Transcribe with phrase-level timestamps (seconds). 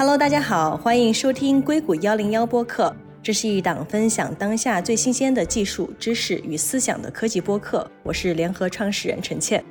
[0.00, 2.96] Hello，大家好，欢迎收听硅谷幺零幺播客。
[3.22, 7.86] 这是一档分享当下最新鲜的技术知识与思想的科技播客。
[8.02, 9.62] 我是联合创始人陈倩。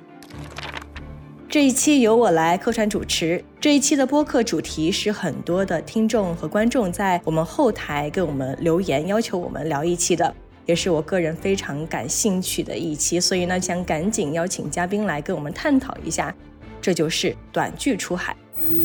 [1.50, 3.44] 这一期由我来客串主持。
[3.60, 10.32] 这一期的播客主题是很多的听众和观众在我们后台给我们留言，要求我们聊一期的，
[10.68, 13.20] 也是我个人非常感兴趣的一期。
[13.20, 16.32] 所以呢，想赶紧邀请嘉宾来跟我们探讨一下。
[16.80, 18.38] 这就是短剧出海。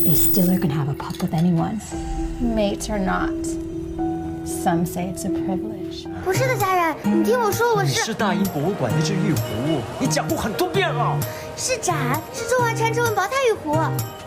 [0.06, 1.80] A Stiller can have a pup with anyone.
[2.40, 3.30] Mates or not,
[4.44, 6.06] some say it's a privilege.
[6.24, 11.18] 不是的，家人，你听我说，我你是是大英博物馆那只玉壶，你讲过很多遍了。
[11.56, 13.74] 是展，是中华传承文宝泰玉壶。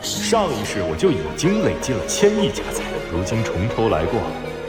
[0.01, 4.21] 上一世我就已经累积了千亿家财，如今重头来过，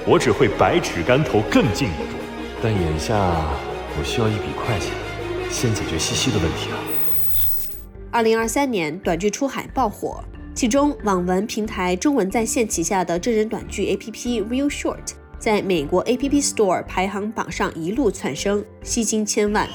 [0.07, 2.15] 我只会百尺竿头更进一步。
[2.63, 4.93] 但眼下我需要一笔快钱，
[5.51, 6.79] 先解决西西的问题啊。
[8.11, 10.25] 二零二三年短剧出海爆火，
[10.59, 19.69] 其中网文平台中文在线旗下的真人短剧 APP Real Short 在美国 App Store 排行榜上一路窜升，吸金千万。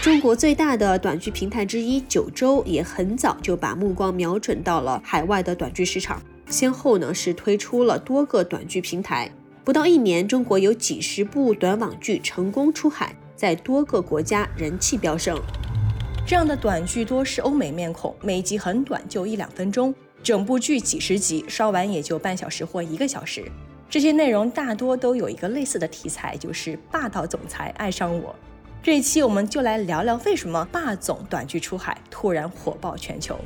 [0.00, 9.30] 中国最大的短剧平台之一九州也很早就把目光瞄准到了海外的短剧市场，先后呢是推出了多个短剧平台。
[9.62, 15.38] 不到一年，中国有几十部短网剧成功出海，在多个国家人气飙升。
[16.26, 23.44] 这样的短剧多是欧美面孔，每集很短，就一两分钟，整部剧几十集，烧完也就半小时或一个小时。
[23.88, 28.34] 这些内容大多都有一个类似的题材，就是霸道总裁爱上我。
[28.82, 33.38] 这一期我们就来聊聊为什么霸总短剧出海突然火爆全球。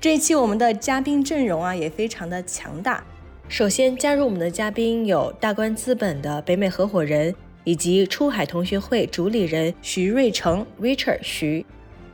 [0.00, 3.02] 这一期我们的嘉宾阵容啊也非常的强大。
[3.48, 7.34] 首先加入我们的嘉宾有大观资本的北美合伙人，
[7.64, 11.64] 以及出海同学会主理人徐瑞成 （Richard 徐）。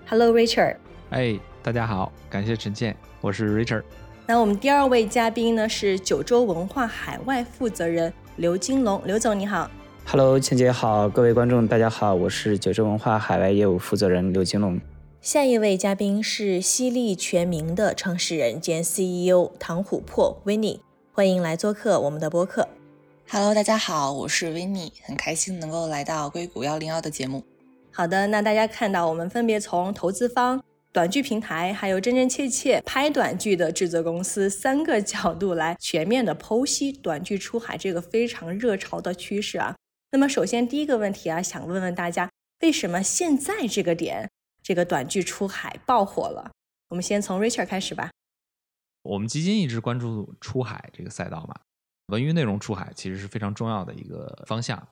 [0.06, 0.76] Hello Richard。
[1.10, 3.84] 哎，大家好，感谢陈倩，我是 Richard。
[4.26, 9.70] 那我们第二位嘉宾呢是九州文化海外负责人刘金龙，刘总你好。
[10.04, 14.80] Hello，倩姐好，各位观众大家好，我是九州文化海外业务负责人刘金龙。
[15.20, 20.80] 下一位嘉宾是犀利全民的创始人兼 CEO 唐琥珀 w i n n i
[21.12, 22.66] 欢迎来做客我们的播客。
[23.30, 27.44] Hello，大家好，我是 w i n n i 很开心能够来到硅谷幺零幺的节目。
[27.92, 30.60] 好的，那大家看到我们分别从投资方、
[30.92, 39.74] 短剧平台，还有真真切切拍短剧的制作公司三个角度来全面的剖析短剧出海这个非常热潮的趋势啊。
[40.10, 44.30] 那么首先第一个问题啊，想问问大家，为什么现在这个点，
[44.62, 46.52] 这个短剧出海爆火了？
[46.88, 48.10] 我们先从 Richard 开始吧。
[49.02, 51.54] 我们基金一直关注出海这个赛道嘛，
[52.08, 54.86] 文娱内容出海其实是非常重要的一个方向。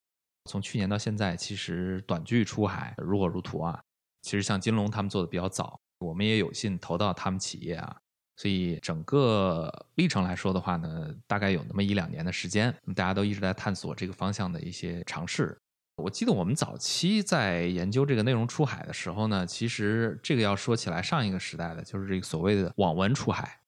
[0.46, 3.78] 从去年到现在，其实短剧出海如火如荼啊。
[4.22, 7.96] 其实像金龙他们做的比较早，我们也有幸投到他们企业啊，
[8.36, 15.56] 所以整个历程来说的话呢，大概有那么一两年的时间，大家都一直在探索这个方向的一些尝试。
[15.96, 23.60] 我记得我们早期在研究这个内容出海的时候呢，其实这个要说起来，上一个时代的就是这个所谓的网文出海。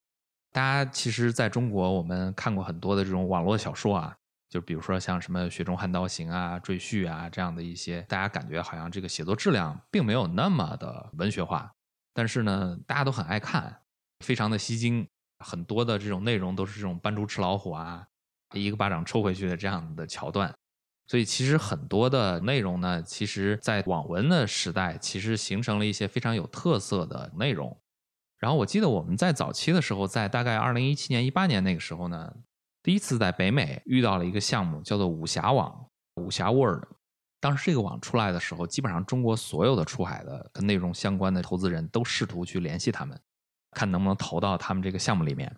[0.51, 4.17] 大家其实在中国，我们看过很多的这种网络小说啊，
[4.49, 11.71] 就比如说像什么《雪中悍刀行》啊、《赘婿》啊这样的一些，大家感觉好像这个写作质量并没有那么的文学化，
[12.15, 13.81] 但是呢，大家都很爱看，
[14.21, 15.09] 非常的吸睛。
[15.45, 18.07] 很多的这种内容都是这种扮猪吃老虎啊，
[18.55, 20.55] 一个巴掌抽回去的这样的桥段。
[21.09, 27.77] 所以其实很多的内容呢，其实在网文的时代，其实形成了一些非常有特色的内容。
[28.39, 32.33] 然后我记得我们在早期的时候，在大概二零一七年、一八年那个时候呢，
[32.85, 36.85] 第一次在北美遇到了一个项目，叫做武侠网、武侠 World。
[37.43, 43.19] 当时这个网出来的时候，基本上中国所有的出海的跟内容相关的投资人都试图去联系他们，
[43.73, 45.53] 看能不能投到他们这个项目里面。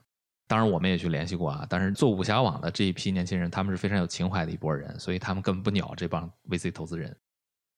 [0.49, 1.67] 当然，我们也去联系过啊。
[1.69, 7.15] 但是做武侠网的这一批年轻人，他们是非常有情怀的一拨人，所以他们根本不鸟这帮 VC 投资人。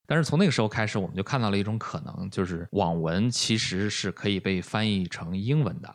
[0.07, 5.93] 但是从那个时候开始，我们就看到了一种可能，就是网文其实是可以被翻译成英文的。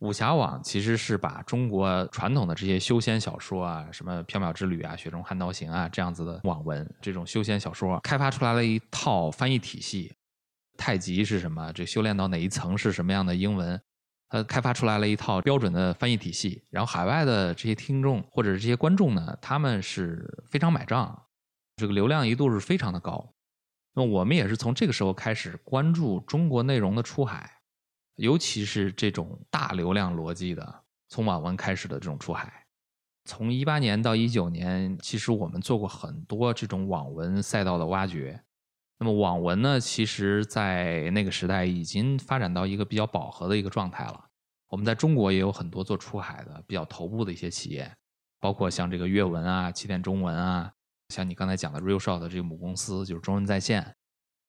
[0.00, 10.14] 武侠网其实是把中国传统的这些修仙小说啊，什么《缥缈之旅》啊、《雪中悍刀行》啊这样子的网文，这种修仙小说开发出来了一套翻译体系。
[10.76, 11.72] 太极是什么？
[11.72, 13.80] 这修炼到哪一层是什么样的英文？
[14.28, 16.62] 它开发出来了一套标准的翻译体系。
[16.70, 21.20] 然后海外的这些听众或者是这些观众呢，他们是非常买账，
[21.74, 23.34] 这个流量一度是非常的高。
[23.94, 27.57] 那我们也是从这个时候开始关注中国内容的出海，
[28.18, 32.64] 尤其是这种大流量逻辑的，从网文开始的这种出海。
[33.24, 38.42] 从一八年到一九年，其实我们做过很多这种网文赛道的挖掘。
[38.98, 44.24] 那么网文呢，其实在那个时代已经发展到一个比较饱和的一个状态了。
[44.68, 47.94] 我们在中国也有很多做出海的比较头部的一些企业，
[48.40, 50.72] 包括像这个阅文啊、起点中文啊，
[51.10, 53.94] 像你刚才讲的 RealShot 的这个母公司就是中文在线，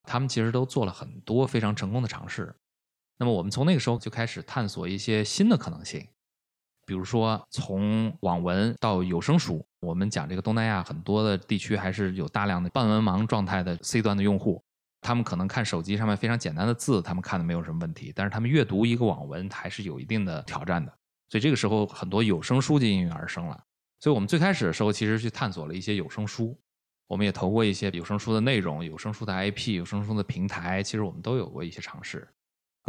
[0.04, 2.56] 他们其实都做了很多非常成功的尝试。
[3.19, 6.07] 那么我们从那个时候就开始探索一些新的可能性，
[6.88, 9.63] 比如说从网文到有声书。
[9.81, 14.63] 我们讲这个东南亚很多的地区还是有大量的半文盲状态的 C 端的用户。
[15.01, 20.92] 他们可能看手机上面非常简单的字，他们看的没有什么问题，但是他们阅读一个网文还是有一定的挑战的。
[21.30, 23.63] 所以这个时候，很多有声书就应运而生了。
[24.00, 26.57] 所以我们最开始的时候，其实去探索了一些有声书，
[27.07, 32.27] 我们也投过一些有声书的内容、有声书的 IP、有声书的平台，其实我们都有过一些尝试。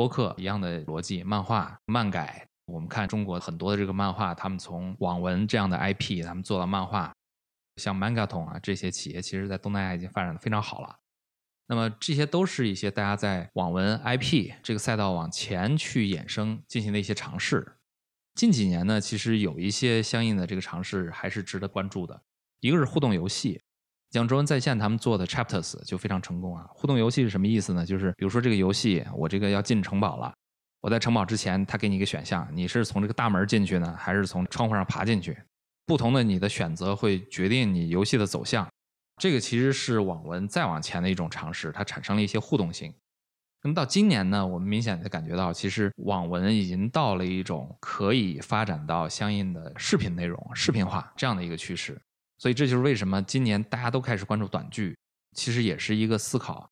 [0.01, 7.13] 播客一样的逻辑，漫画漫改，我们看中国很多的这个漫画，他们从网文这样的 IP，他们做到漫画，
[7.77, 10.97] 像 Mangaton 啊这些企业，其实在东南亚已经发展的非常好了。
[11.67, 17.77] 那么这些都是一些大家在网文 IP 这个赛道往前去衍生进行的一些尝试。
[18.35, 22.23] 近几年呢，其实有一些相应的这个尝试还是值得关注的。
[22.61, 23.61] 一个是互动游戏，
[24.11, 26.67] 像中文在线他们做的 Chapters 就非常成功啊。
[26.71, 27.87] 互动游戏是什么意思呢？
[27.87, 30.33] 就是比如说这个游戏，我这个要进城堡了，
[30.81, 35.37] 我在城堡之前，他给你一个选项，你是从这个大门进去呢，还是从窗户上爬进去？
[35.87, 38.69] 不同的你的选择会决定你游戏的走向。
[39.21, 42.93] 这个其实是网文再往前的一种尝试，它产生了一些互动性。
[43.63, 52.01] 那么到今年呢，我们明显的感觉到，其实网文已经到了一种可以发展到相应的视频内容、视频化这样的一个趋势。
[52.41, 54.97] 所以这就是为什么今年大家都开始关注短剧，
[55.37, 56.71] 其实也是一个思考。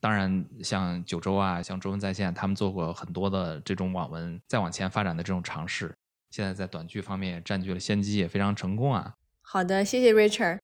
[0.00, 5.92] 当然，像九州啊，像中文在线，他们做过很多的这种网文再往前发展的这种尝试，
[6.30, 9.14] 现在在短剧方面也占据了先机，也非常成功啊。
[9.40, 10.60] 好的，谢谢 Richard。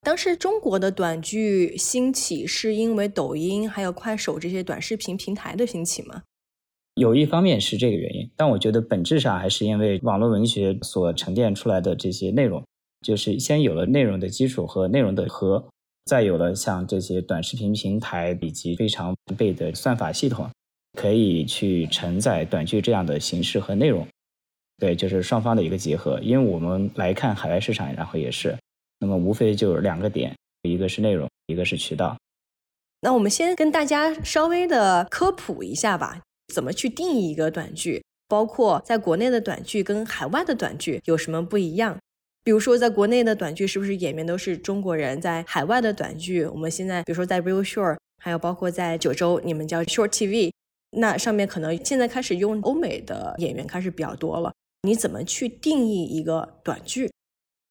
[0.00, 6.22] 当时中国的短剧兴起是因为抖音还有快手这些短视频平台的兴起吗？
[6.94, 12.62] 有一方面是这个原因，但我觉得本质上还是因为网络文学所沉淀出来的这些内容，
[13.02, 15.62] 就是先有了内容的基础和内容的核，
[16.04, 20.48] 再有了像这些短视频平台以及非常完备的算法系统，
[20.98, 24.06] 可以去承载短剧这样的形式和内容。
[24.78, 26.18] 对，就是双方的一个结合。
[26.20, 28.56] 因为我们来看海外市场，然后也是。
[28.98, 32.16] 那么无非就两个点，一个是内容，一个是渠道。
[33.00, 36.20] 那我们先跟大家稍微的科普一下吧，
[36.54, 38.02] 怎么去定义一个短剧？
[38.28, 41.98] 包括在国内的短剧跟海外的短剧有什么不一样？
[42.44, 45.20] 比如说，在国内的短剧是不是演员都是中国人？
[45.20, 50.50] 在海外的短剧，我们现在比如说在 Real Short，还有包括在九州，你们叫 Short TV，
[50.90, 54.52] 那上面可能现在开始用欧美的演员开始比较多了。
[54.82, 57.08] 你怎么去定义一个短剧？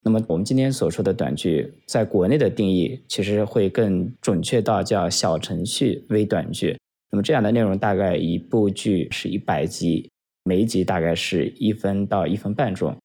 [0.03, 6.77] 那么我们今天所说的短剧，在国内的定义其实会更准确到叫小程序微短剧。
[7.11, 10.09] 那么这样的内容大概一部剧是一百集，
[10.45, 12.95] 每一集大概是一分到一分半钟。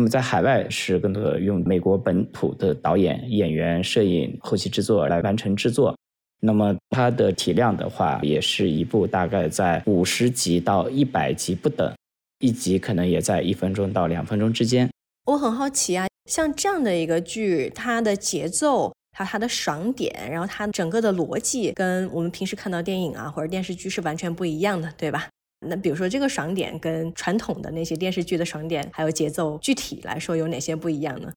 [0.00, 5.94] 那么在海外是更多的用美国本土的导演、演员、摄影、后期制作来完成制作。
[6.40, 11.94] 那么它的体量的话，也是一部大概在五十集到一百集不等，
[12.38, 14.88] 一集可能也在一分钟到两分钟之间。
[15.26, 16.06] 我很好奇啊。
[16.30, 25.28] 像这样的一个剧，它的节奏还有它的爽点，然后它整个的逻辑跟我们平时看到电影啊或者电视剧是完全不一样的，对吧？
[25.66, 31.32] 那比如说这个爽点跟传统的那些电视剧的爽点还有节奏，具体来说有哪些不一样呢？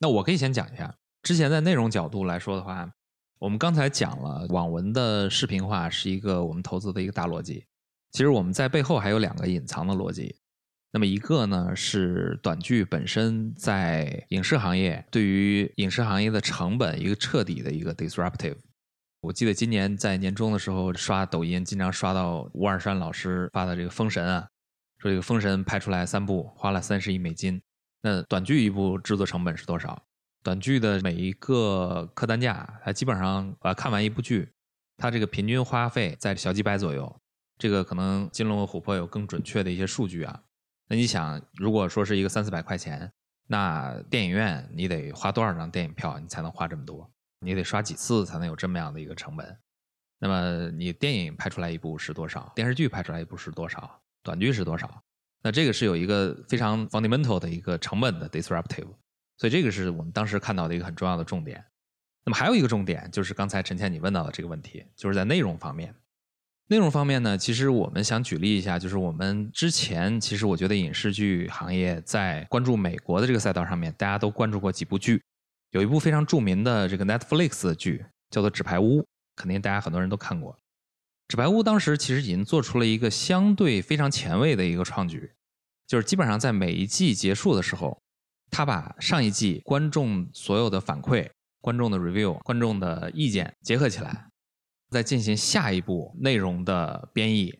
[0.00, 0.94] 那我可以先讲一下。
[1.22, 2.90] 之前在内容角度来说的话，
[3.38, 7.64] 我们刚才讲了网文的视频化是一个我们投资的一个大逻辑，
[8.12, 10.36] 其实我们在背后还有两个隐藏的逻辑。
[10.90, 18.56] 那么一个呢是短剧本身在影视行业对于影视行业的成本一个彻底的一个 disruptive。
[19.20, 24.48] 我记得今年在年终的时候刷抖音，经常刷到吴尔山老师发的这个《封神》啊，
[24.98, 27.60] 说这个《封神》拍出来三部花了三十亿美金。
[28.00, 30.00] 那短剧一部制作成本是多少？
[30.44, 34.48] 短剧的每一个客单价，它基本上呃看完一部剧，
[34.96, 37.20] 它这个平均花费在小几百左右。
[37.58, 40.42] 这个可能金龙和琥珀有更准确的一些数据啊。
[40.86, 43.12] 那你想，如果说是一个三四百块钱，
[43.48, 47.10] 那电影院你得花多少张电影票，你才能花这么多？
[47.40, 49.56] 你得刷几次才能有这么样的一个成本？
[50.18, 52.52] 那么你电影拍出来一部是多少？
[52.54, 54.00] 电视剧拍出来一部是多少？
[54.22, 55.02] 短剧是多少？
[55.42, 58.88] 那这个是有一个非常 fundamental 的一个成本的 disruptive，
[59.36, 61.64] 所以这个是我们当时看到的一个很重要的重点。
[62.24, 65.94] 那么还有一个重点就是刚才陈倩你问到的这个问题，就是在内容方面。
[66.66, 75.22] 内容方面呢，其实我们想举例一下，就是我们之前其实我觉得影视剧行业在关注美国的这个赛道上面，大家都关注过几部剧，
[75.70, 79.00] 有一部非常著名的这个 Netflix 的剧叫做《纸牌屋》，
[79.36, 80.58] 肯定大家很多人都看过。
[81.28, 85.32] 纸牌屋当时其实已经做出了一个相对非常前卫的一个创举，
[85.86, 88.00] 就是基本上在每一季结束的时候，
[88.50, 91.28] 他把上一季观众所有的反馈、
[91.60, 94.28] 观众的 review、观众的意见结合起来，
[94.88, 97.58] 再进行下一步内容的编译，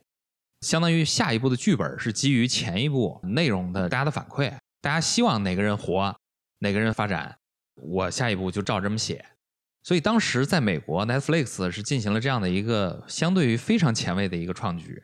[0.62, 6.16] 相当于下一步的剧本是基于前一部内容的大家的反馈，大家希望哪个人活，
[6.60, 7.37] 哪个人发展，
[7.82, 9.24] 我下一步就照这么写。
[9.82, 15.02] 所以当时在美国，Netflix 是进行了这样的一个相对于非常前卫的一个创举，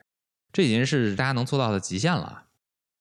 [0.53, 2.45] 这已经是大家能做到的极限了。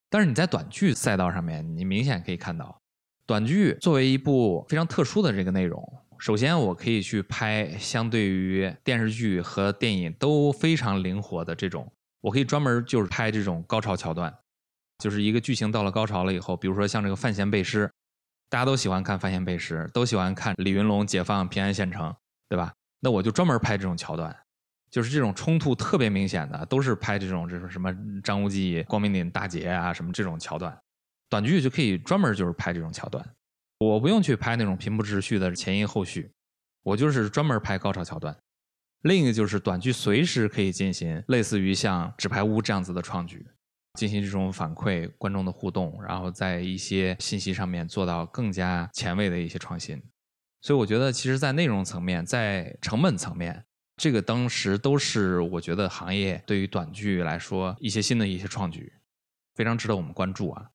[0.09, 2.79] 但是你在短剧赛道上面，你明显可以看到，
[3.25, 5.83] 短剧作为一部非常特殊的这个内容，
[6.19, 14.33] 首先我可以去拍相对于电视剧和电影都非常灵活的这种，我可以专门就是拍这种高潮桥段，
[14.99, 17.91] 就是一个剧情到了高潮了以后，比如说像这个范闲背诗。
[18.53, 22.15] 大家都喜欢看范闲背诗，都喜欢看李云龙解放平安县城，
[22.47, 22.71] 对吧？
[22.99, 24.31] 那我就专门拍这种桥段，
[24.91, 27.91] 就是这种冲突特别明显的，都是拍这种这种什么
[28.21, 30.79] 张无忌、光明顶大捷啊什么这种桥段。
[31.31, 33.27] 短剧就可以专门就是拍这种桥段，
[33.79, 36.31] 我不用去拍那种平铺直叙的前因后续，
[36.83, 38.37] 我就是专门拍高潮桥段。
[39.01, 43.47] 另一个就是短剧随时可以进行类似于像纸牌屋这样子的创举。
[43.99, 50.01] 进行这种反馈、观众的互动，然后在一些信息上面做到更加前卫的一些创新。
[50.61, 53.65] 所以我觉得，其实，在内容层面、在成本层面，
[53.97, 58.93] 这个当时都是我觉得行业对于短剧来说一些新的一些创举，
[59.53, 60.69] 非常值得我们关注啊。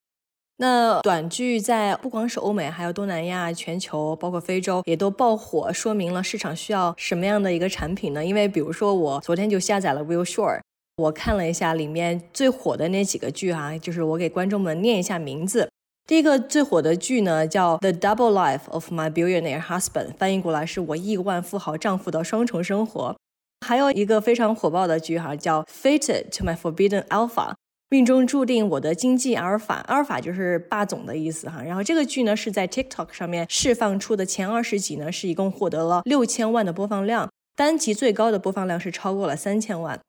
[0.59, 8.25] 那短剧在不光是欧美，还有东南亚、全球，包括非洲，也都爆火，说明了市场需要什么样的一个产品呢？
[8.25, 10.61] 因为比如说，我昨天就下载了 Real Short。
[10.99, 15.71] 我看了一下里面最火的那几个剧哈，就是我给观众们念一下名字。
[16.09, 23.17] 第一个最火的剧呢叫《The Double Life of My Billionaire Husband》，翻译过来是我亿万富豪丈夫的双重生活。
[23.65, 27.51] 还有一个非常火爆的剧哈，叫《Fated to My Forbidden Alpha》，
[27.91, 31.63] 命中注定我的经济阿尔法，阿尔法就是霸总的意思哈。
[31.63, 40.01] 然后这个剧呢是在 TikTok 上面释放出的前二十集呢，是一共获得了六千万的播放量，单集最高的播放量是超过了三千万。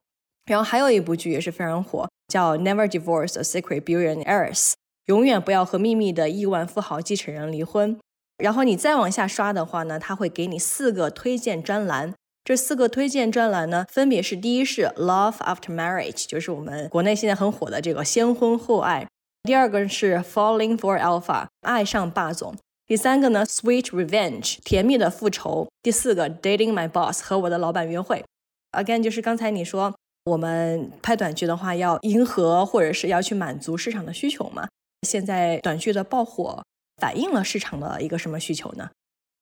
[0.50, 4.72] 然后还有一部剧也是非常火，叫《Never Divorce a Secret Billionaires》，
[5.06, 8.00] 永远不要和秘密的亿万富豪继承人离婚。
[8.40, 12.16] 然后你再往下刷的话呢，他会给你四个推荐专栏。
[12.44, 19.06] 这四个推荐专栏呢，分别是：第一是《Love After Marriage》，就是我们国内现在很火的这个先婚后爱；
[19.44, 22.56] 第二个是《Falling for Alpha》，爱上霸总；
[22.88, 28.26] 第三个呢，《Sweet Revenge》，甜蜜的复仇；第四个，《Dating My Boss》，和我的老板约会。
[28.72, 29.94] Again，就是刚才你说。
[30.26, 34.68] 我们拍短剧的话，要迎合或者是要去满足市场的需求嘛？
[35.08, 36.64] 现在短剧的爆火
[36.98, 38.90] 反映了市场的一个什么需求呢？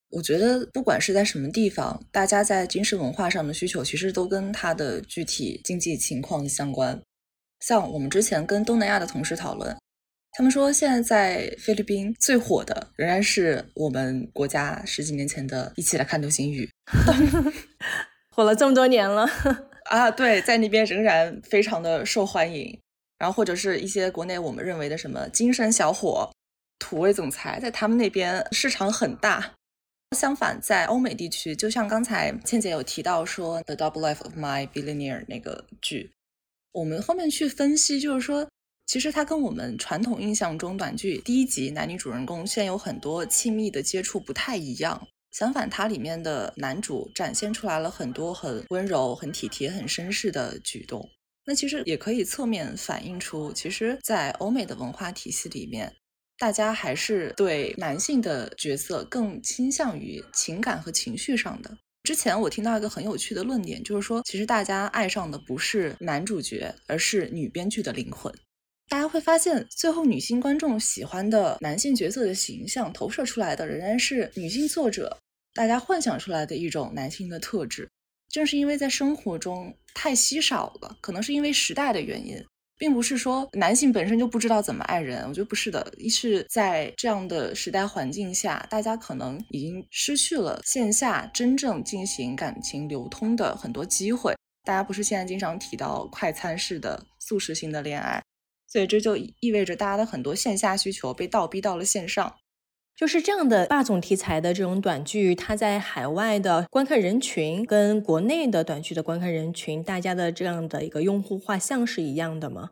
[0.09, 7.01] 我觉得不管是在什么地方，大家在军事文化上的需求其实都跟它的具体经济情况相关。
[7.59, 9.75] 像我们之前跟东南亚的同事讨论，
[10.31, 16.69] 他们说现在在菲律宾最火的仍然是我们国家十几年前的一起来看流星雨，
[18.31, 19.27] 火了这么多年了。
[19.89, 22.77] 啊，对，在那边仍然非常的受欢迎，
[23.17, 26.29] 然后或者是一些国内我们认为的什么精神小伙、
[26.79, 29.53] 土味总裁，在他们那边市场很大。
[30.15, 36.11] 相反，在欧美地区，就像刚才倩姐有提到说《The Double Life of My Billionaire》那个剧，
[36.71, 38.47] 我们后面去分析，就是说，
[38.85, 45.07] 其实它跟我们传统印象中短剧第一集男女主人公现有很多亲密的接触不太一样。
[45.31, 51.09] 相反，它里面的男主展现出来了很多很温柔、很体贴、很绅士的举动。
[51.45, 55.95] 那其实也可以侧面反映出，其实，在欧美的文化体系里面，
[56.37, 61.77] 大家还是对男性的角色更倾向于情感和情绪上的。
[62.03, 68.33] 之前我听到一个很有趣的论点，就是说，其实大家爱上的不是男主角，而是女编剧的灵魂。
[68.89, 75.17] 大家会发现，最后女性观众喜欢的男性角色的形象投射出来的仍然是女性作者
[75.53, 77.89] 大家幻想出来的一种男性的特质。
[78.29, 82.41] 正是因为在生活中太稀少了，可能是因为时代的原因，
[82.77, 85.23] 并不是说男性本身就不知道怎么爱人。
[85.27, 94.33] 我觉得不是的，一是在这样的时代环境下，大家可能已经失去了线下真正进行感情流通的很多机会。
[94.63, 98.21] 大家不是现在经常提到快餐式的速食型的恋爱。
[98.67, 102.35] 所以这就意味着大家的很多线下需求被倒逼到了线上，
[102.95, 112.71] 就是这样的霸总题材的这种短剧，它在海外的观看人群跟国内的短剧的观看人群，大家的这样的一个用户画像是一样的吗？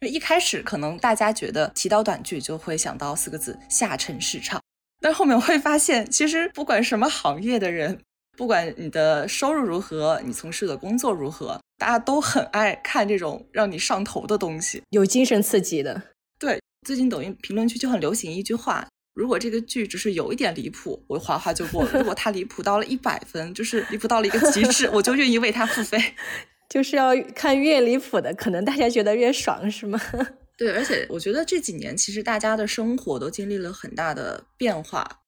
[0.00, 4.62] 就一开始可能大家觉得提到短剧就会想到四个字下沉市场，
[5.00, 8.00] 但后面会发现，其实不管什么行业的人，
[8.38, 11.58] 不管你的收入如何，你从事的工作如何。
[11.76, 16.00] 大家都很爱看这种让你上头的东西，有精神刺激的。
[16.38, 25.98] 对，最近抖音评论区就很流行一句话：如果这个剧只是有一点离谱，我划划就过了；如果它离谱到了一百分，就是离谱到了一个极致，我就愿意为它付费。
[26.70, 30.00] 就是要看越离谱的，可能大家觉得越爽，是吗？
[30.56, 35.20] 对，而且我觉得这几年其实大家的生活都经历了很大的变化，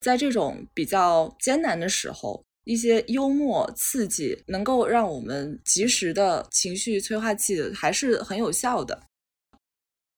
[0.00, 2.45] 在这种比较艰难的时候。
[2.66, 9.04] 一些幽默刺激，能够让我们及时的情绪催化剂，还是很有效的。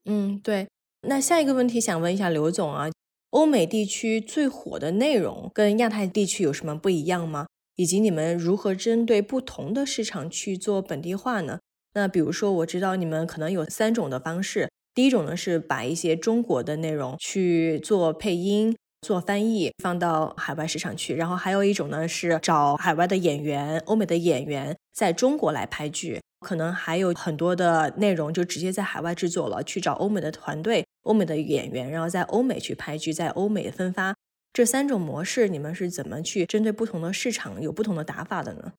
[0.07, 0.67] 嗯，对。
[1.07, 2.90] 那下一个问题想问一下刘总啊，
[3.31, 7.47] 欧美地区最火的内容跟亚太地区有什么不一样吗？
[7.76, 11.61] 以及你们如何针对不同的市场去做本地化呢？
[11.93, 18.75] 那比如说，我知道你们可能有三种的方式，第一种呢是把一些中国的内容去做配音。
[19.00, 34.14] 做翻译放到海外市场去，然后还有一种呢是找海外的演员、欧美的演员在中国来拍剧，可能还有很多的内容就直接在海外制作了，去找欧美的团队、欧美的演员，然后在欧美去拍剧，在欧美分发。
[34.52, 38.73] 这三种模式，你们是怎么去针对不同的市场有不同的打法的呢？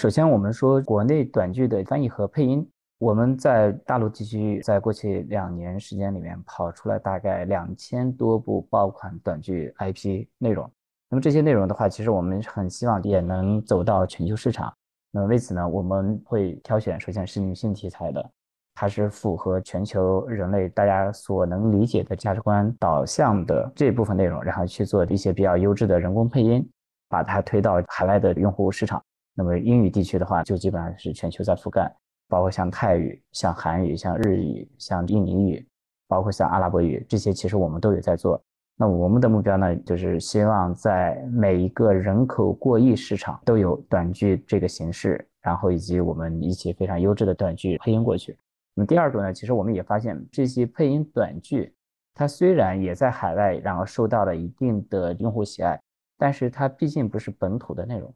[0.00, 2.66] 首先，我们说国内短剧的翻译和配音。
[3.00, 10.70] 我们在大陆地区，在过去两年时间里面跑出来大概两千多部爆款短剧 IP 内容。
[11.08, 14.70] 那么这些内容的话，其实我们很希望也能走到全球市场。
[15.10, 18.30] 那么为此呢，我们会挑选首先是女性题材的，
[18.74, 26.70] 它是符合全球人类大家所能理解的价值观导向的这部分内容，然后去做一些比较优质的人工配音，
[27.08, 29.02] 把它推到海外的用户市场。
[29.34, 31.90] 那么英语地区的话，就基本上是全球在覆盖。
[32.30, 35.66] 包括像泰语、像韩语、像日语、像印尼语，
[36.06, 38.40] 包括像阿拉伯语，这些其实我们都有在做。
[38.76, 48.38] 那我们的目标呢，就是希望在每一个人口过亿市场都有短剧这个形式，然后以及我们一些非常优质的短剧配音过去。
[48.74, 51.74] 那么第二种呢，其实我们也发现这些配音短剧，
[52.14, 55.78] 它虽然也在海外，然后受到了一定的用户喜爱，
[56.16, 58.14] 但是它毕竟不是本土的内容。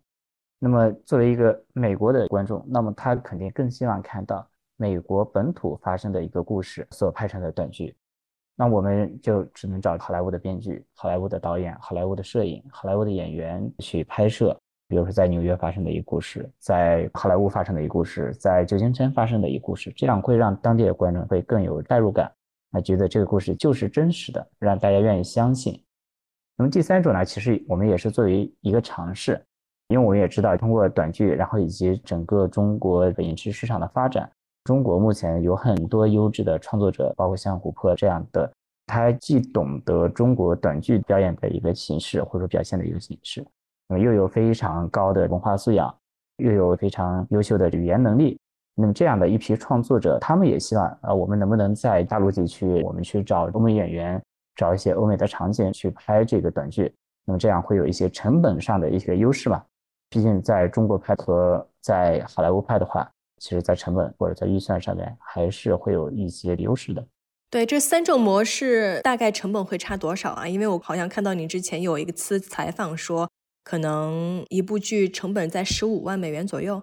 [0.64, 4.48] 那么，作为一个美国的观众，那么他肯定更希望看到
[4.79, 7.94] 美国本土发生的一个故事所拍成的短剧。
[8.57, 14.59] 那我们就只能找好莱坞的编剧、好莱坞的导演、好莱坞的摄影、好莱坞的演员去拍摄。
[14.88, 22.33] 比如说，在纽约发生的一个故事，在好莱坞发生的一个故事，在旧金山发生的一个故事，这样会让当地的观众会更有代入感，
[22.70, 25.79] 那觉得这个故事就是真实的，让大家愿意相信。
[26.57, 29.44] 那么第三种呢，其实我们也是作为一个尝试。
[29.94, 34.28] 因为我们也知道，通过短剧，然后以及整个中国影视市场的发展，
[34.64, 38.52] 中国目前有很多优质的创作者，包括像琥珀这样的，
[38.88, 43.46] 他既懂得中国短剧表演的一个形式或者说表现的一个形式，
[43.88, 45.94] 那么又有非常高的文化素养，
[46.38, 48.37] 又有非常优秀的语言能力，
[48.74, 54.20] 那么这样的一批创作者，他们也希望啊，我们能不能在大陆地区，我们去找欧美演员，
[54.57, 56.92] 找一些欧美的场景去拍这个短剧，
[57.24, 59.62] 那么这样会有一些成本上的一些优势嘛？
[60.14, 67.05] 毕竟在中国拍和在好莱坞拍的话，其实在成本或者在预算上面还是会有一些优势的。
[67.50, 70.46] 对，这三种模式大概成本会差多少啊？
[70.46, 73.29] 因为我好像看到你之前有一次采访说，
[73.64, 76.81] 可能一部剧成本在十五万美元左右。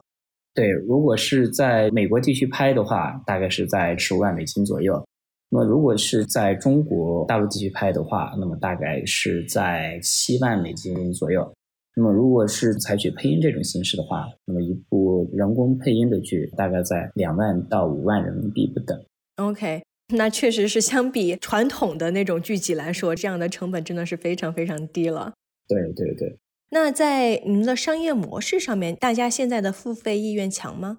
[0.54, 5.02] 对，如果是在美国地区拍的话，大概是在十五万美金左右。
[5.50, 11.50] 那么如果是在中国大陆地区拍的话，那么大概是在七万美金左右。
[11.94, 18.98] 那么，如果是采取配音这种形式的话，那么一部人工配音的剧大概在两万到五万人民币不等。
[19.36, 19.84] OK，
[20.16, 25.34] 那确实是相比传统的那种剧集来说，这样的成本真的是非常非常低了。
[25.68, 26.38] 对对对。
[26.70, 30.98] 那在您的商业模式上面，大家现在的付费意愿强吗？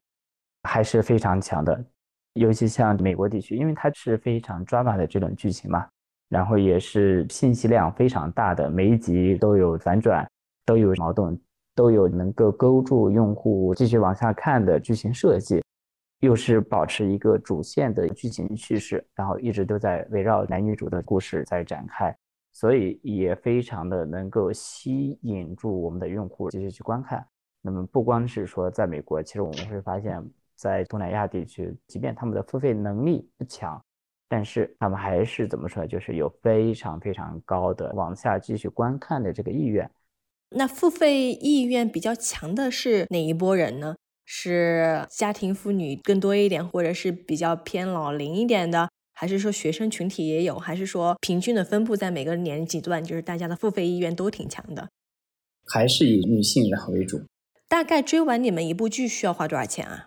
[0.68, 1.83] 还是非常强的，
[2.35, 5.87] 尤其像美国地区，因为它是非常 drama 的这种剧情嘛，
[6.28, 10.28] 然后也是信息量非常大的，每一集都有反转。
[10.64, 11.38] 都有矛盾，
[11.75, 15.62] 都有能够勾住用户继续往下看的剧情设计，
[16.20, 22.16] 又是保持一个主线的剧情叙事，然后一直都在围绕男女主的故事在展开，
[22.53, 27.27] 所以也非常的能够吸引住我们的用户继续去观看。
[27.61, 30.22] 那么不光是说在美国，其实我们会发现，
[30.57, 33.81] 在东南亚地区，即便他们的付费能力不强，
[34.29, 39.90] 但是他们还是怎么说，就是有非常非常高的往下继续观看的这个意愿。
[40.55, 43.97] 那付费意愿比较强的是哪一波人呢？
[44.25, 54.88] 是家庭妇女更多一点，或者是比较偏老龄一点的，还是说学生群体也有，还是说平均的分布在每个年龄段，就是大家的付费意愿都挺强的？
[55.67, 57.21] 还是以女性然后为主？
[57.69, 60.07] 大概追完你们一部剧需要花多少钱啊？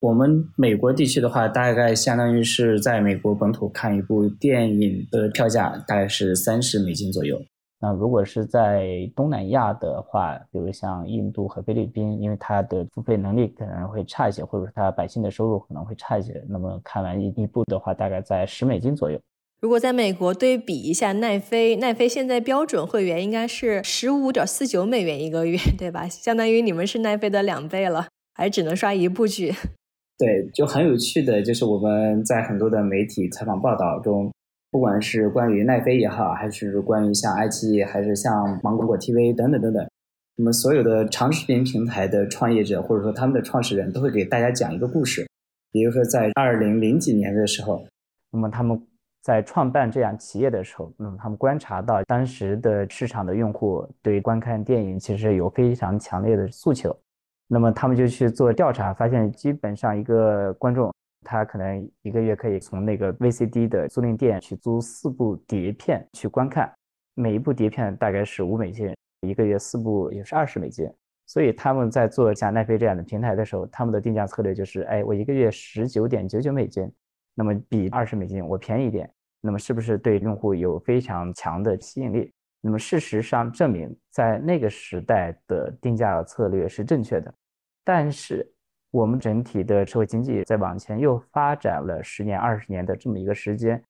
[0.00, 7.42] 我们美国地区的话，大概相当于是在美国本土看一部电影的票价大概是三十美金左右。
[7.78, 19.20] 那如果是在东南亚的话，比如像印度和菲律宾，因为它的付费能力可能会差一些，或者说它百姓的收入可能会差一些，那么看完一一部的话，大概在十美金左右。
[19.60, 26.06] 如果在美国对比一下奈飞，奈飞现在标准会员应该是十五点四九美元一个月，对吧？
[26.08, 29.52] 相当于你们是奈飞的两倍了，还只能刷一部剧。
[30.18, 34.30] 对，就很有趣的就是我们在很多的媒体采访报道中。
[34.76, 39.88] 不管是关于奈飞也好，还是关于像爱奇艺，还是像芒果 TV 等等等等，
[40.36, 45.26] 那么所有的长视频平台的创业者，或者说他们的创始人，都会给大家讲一个故事。
[45.72, 47.86] 比如说在二零零几年的时候，
[48.30, 48.78] 那么他们
[49.22, 56.94] 在创办这样企业的时候，那么他们观察到当时的市场的用户对观看电影其实有非常强烈的诉求，
[57.48, 60.92] 那么他们就去做调查，发现基本上一个观众。
[61.28, 66.72] 他可能一个月可以从那个 VCD 的租赁店去租四部碟片去观看，
[67.14, 70.88] 每一部碟片大概是五美金，一个月四部也是二十美金。
[71.26, 76.88] 所以他们在做像奈飞这样的平台的时候，他们的定价策略就是：哎，我一个月十九点九九美金，
[77.34, 79.10] 那么比二十美金我便宜一点，
[79.40, 82.32] 那么是不是对用户有非常强的吸引力？
[82.60, 87.34] 那么事实上证明，在那个时代的定价策略是正确的，
[87.84, 88.48] 但是。
[88.96, 93.82] 我们整体的社会经济在往前又发展了十年、二十年的这么一个时间，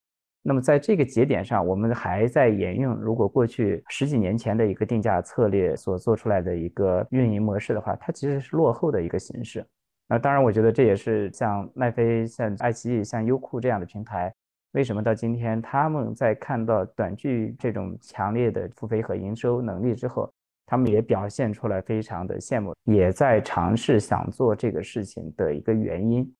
[0.42, 9.64] 那么在这个节点上，我们还在沿用如果过去十几年前的一个定价策略所做出来的一个运营模式的话，它其实是落后的一个形式。
[10.08, 14.34] 那当然，我觉得这也是像奈飞、像爱奇艺、像优酷这样的平台，
[14.72, 20.28] 为什么到今天他们在看到短剧这种强烈的付费和营收能力之后。
[20.66, 26.31] 他们也表现出来非常的羡慕，也在尝试想做这个事情的一个原因。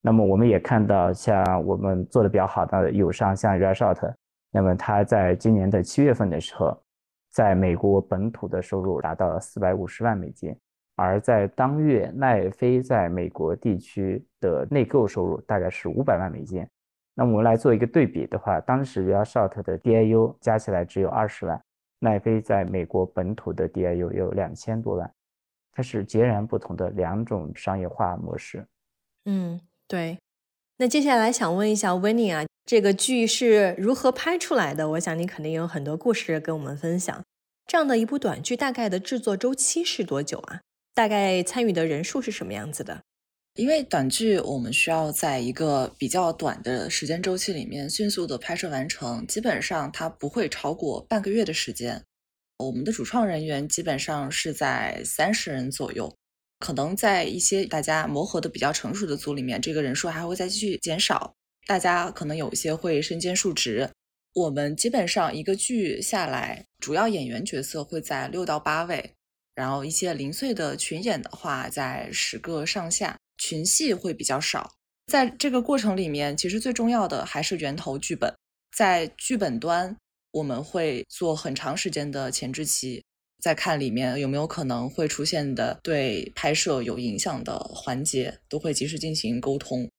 [0.00, 4.06] 那么我们也看到，像我们做的比较好的友商，像 r e s h o t
[4.52, 6.80] 那么他在今年的七月份的时候，
[7.30, 10.56] 在美国本土的收入达到了四百五十万美金，
[10.96, 16.66] 而在当月奈飞在美国地区的内购收入大概是五百万美金。
[17.14, 21.62] 那我们来做一个对比的话，当时 r e s h o t 的 DIU 加起来只有二十万。
[22.02, 25.08] 奈飞在美国本土的 DIU 有两千多万，
[25.70, 28.66] 它是截然不同的两种商业化模式。
[29.24, 30.18] 嗯，对。
[30.78, 34.90] 那接下来想问一下 Winnie 啊，这个剧是如何拍出来的？
[34.90, 37.22] 我想你肯定有很多故事跟我们分享。
[37.68, 40.60] 这样的一部短剧，大概的制作周期是多久啊？
[40.92, 43.02] 大概参与的人数是什么样子的？
[43.54, 52.02] 因为短剧我们需要在一个比较短的时间周期里面迅速的拍摄完成，基本上它不会超过半个月的时间。
[52.56, 56.16] 我们的主创人员基本上是在三十人左右，
[56.60, 61.34] 可能在一些大家磨合的比较成熟的组里面，这个人数还会再继续减少。
[61.66, 63.90] 大家可能有一些会身兼数职。
[64.34, 69.12] 我们基本上一个剧下来，主要演员角色会在六到八位，
[69.54, 73.18] 然后一些零碎的群演的话在十个上下。
[73.38, 74.72] 群戏会比较少，
[75.06, 78.32] 在这个过程里面，其实最重要的还是源头剧本。
[78.76, 79.96] 在剧本端，
[80.30, 83.04] 我们会做很长时间的前置期，
[83.40, 89.90] 再看里面有没有可能会出现的对拍摄有影响的环节，都会及时进行沟通。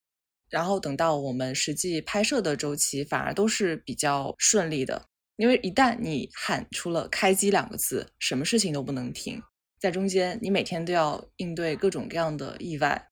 [0.49, 9.41] 然后等到我们实际拍摄的周期，反而都是比较顺利的，因为一旦你喊出了“开机”两个字，什么事情都不能停，
[9.79, 13.07] 在中间你每天都要应对各种各样的意外。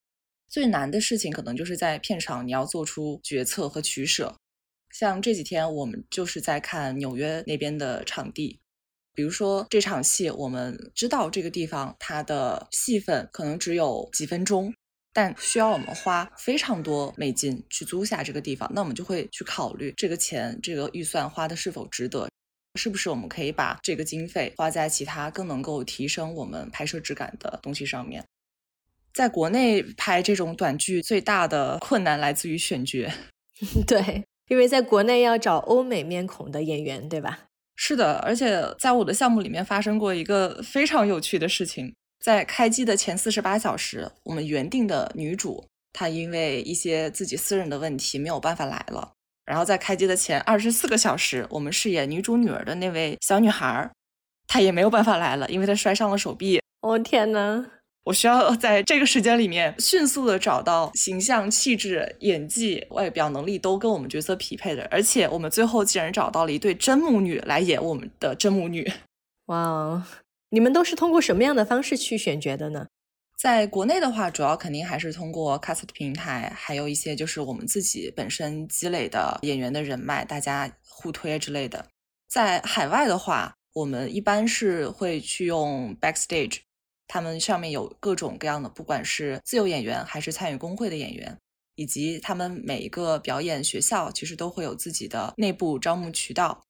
[0.52, 4.36] 最难的事情可能就是在片场，你要做出决策和取舍。
[4.90, 8.60] 像这几天我们就是在看纽约那边的场地，
[9.14, 14.74] 比如说这场戏，我们知道这个地方它的戏份可能只有几分钟，
[15.14, 22.28] 但需要我们花非常多美金去租下这个地方，那我们就会去考虑这个钱、这个预算花的是否值得，
[22.76, 28.26] 是不是我们可以把这个经费花在其他更能够提升我们拍摄质感的东西上面。
[29.14, 33.10] 在国内拍这种短剧，最大的困难来自于选角。
[33.86, 37.40] 对，因为在国内要找欧美面孔的演员，对吧？
[37.76, 49.14] 是的，而且在我的项目里面发生过一个非常有趣的事情：在开机的前四十八小时，我们原定的女主她因为一些自己私人的问题没有办法来了。
[49.46, 53.90] 然后在开机的前二十四个小时，我们饰演女主女儿的那位小女孩，
[54.48, 56.62] 她也没有办法来了，因为她摔伤了手臂。
[56.82, 57.66] 哦天呐！
[58.04, 68.92] 我需要 在这个时间里面迅速的找到形象、气质、演技、外表能力都跟我们角色匹配的，而且我们最后竟然找到了一对真母女来演我们的真母女。
[69.48, 70.04] 哇哦，
[70.50, 72.88] 你们都是通过什么样的方式去选角的呢？
[73.38, 81.88] 在国内的话，主要肯定还是通过 cast 平台，还有一些就是我们自己本身积累的演员的人脉，大家互推之类的。
[82.30, 86.60] 在海外的话，我们一般是会去用 backstage，
[87.14, 91.38] 他们上面有各种各样的，不管是自由演员还是参与工会的演员，
[91.76, 96.64] 以及他们每一个表演学校其实都会有自己的内部招募渠道。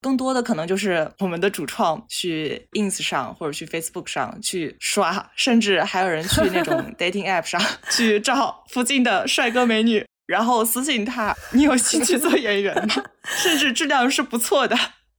[0.00, 12.94] 更多的可能就是我们的主创去 ins 上或者去 facebook 上去刷，甚至还有人去那种 dating app 上去找附近的帅哥美女，然后私信他，你有兴趣做演员吗？
[13.24, 14.76] 甚至质量是不错的。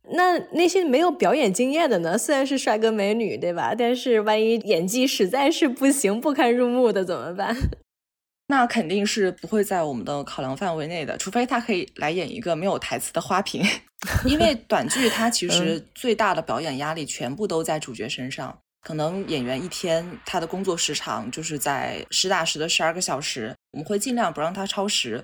[0.09, 2.17] 那那些没有表演经验的呢？
[2.17, 3.73] 虽然是帅哥美女，对吧？
[3.77, 7.55] 但是万一演技实在是不行、不堪入目的怎么办？
[8.47, 13.63] 那肯定是不会在我们的考量范围内的，除非他可以来演一个没有台词的花瓶。
[14.25, 25.23] 因为短剧它其实最大的表演压力全部都在主角身上，可能演员一天他的工作时长就是在实打实的十二个小时，我们会尽量不让他超时，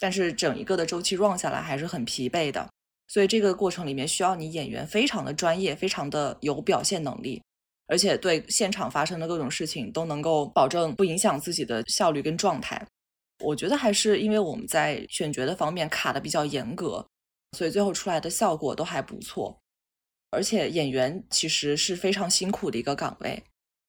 [0.00, 2.68] 但是整一个的周期 run 下来还是很疲惫的，
[3.08, 7.42] 所以这个过程里面需要你演员非常的专业，非常的有表现能力。
[7.86, 12.86] 而且对现场发生的各种事情都能够保证不影响自己的效率跟状态。
[13.42, 17.06] 我觉得还是因为我们在选角的方面卡的比较严格，
[17.56, 19.58] 所以最后出来的效果都还不错。
[20.30, 23.42] 而且演员其实是非常辛苦的一个岗位，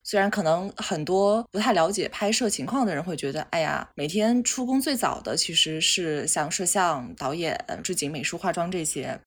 [0.09, 9.19] 虽然可能很多不太了解拍摄情况的人会觉得，哎呀，每天出工最早的其实是像摄像、导演、置景、美术、化妆这些。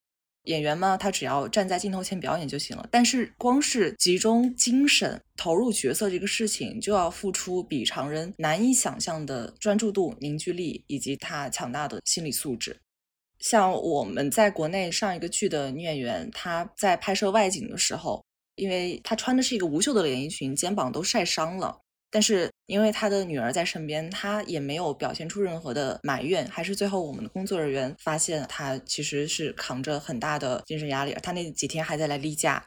[0.47, 2.85] 演员嘛，他只要站在镜头前表演就行了。
[2.91, 12.77] 但是，光是集中精神投入角色这个事情，就要付出比常人难以想象的专注度、凝聚力以及他强大的心理素质。
[13.39, 18.25] 像我们在国内上一个剧的女演员，她在拍摄外景的时候，
[18.57, 21.79] 因为她穿的是一个无袖的连衣裙，肩膀都晒伤了。
[22.11, 32.63] 但是因为她的女儿在身边，她也没有表现出任何的埋怨，还是最后我们的工作人员发现她其实是扛着很大的精神压力，她那几天还在来例假。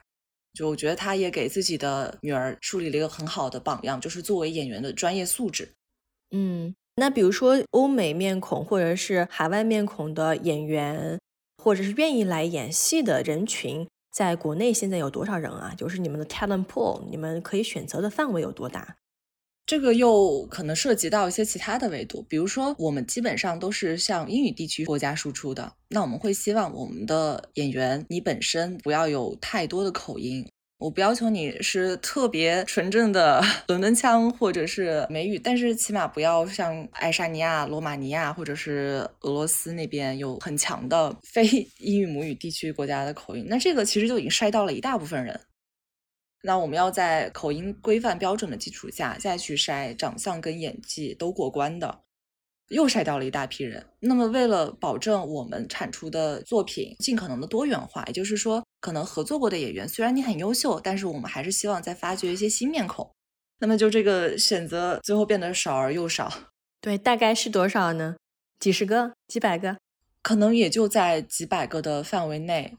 [0.53, 5.69] 就我觉得她也给自己的女儿树立了一个很好的榜样，就是作为演员的专业素质。
[6.31, 11.19] 嗯，那比如说欧美面孔或者是海外面孔的演员，
[11.61, 15.75] 或者是愿意来演戏的人群，在国内现在有多少人啊？
[15.77, 18.95] 就是你们的 talent pool，你们可以选择的范围有多大？
[19.65, 30.49] 这个又可能涉及到一些其他的维度，比如说我们基本上都是向英语地区国家输出的，那我们会希望我们的演员你本身不要有太多的口音，
[30.85, 41.43] 我不要求你是特别纯正的 伦敦腔或者是美语，但是起码不要像爱沙尼亚、罗马尼亚或者是俄罗斯那边有很强的 非
[41.79, 45.41] 英语母语地区国家的口音，那这个其实就已经筛到了一大部分人。
[46.43, 52.01] 那我们要在口音规范标准的基础下，再去筛长相跟演技都过关的，
[52.69, 53.83] 又筛掉了一大批人。
[54.01, 63.09] 那么为了保证我们产出的作品尽可能的多元化，也就是说，可能合作过的演员虽然你很优秀，但是我们还是希望再发掘一些新面孔。
[63.57, 66.31] 那么就这个选择最后变得少而又少。
[66.81, 68.15] 对，大概是多少呢？
[68.59, 69.77] 几十个、几百个？
[70.21, 72.77] 可能也就在几百个的范围内，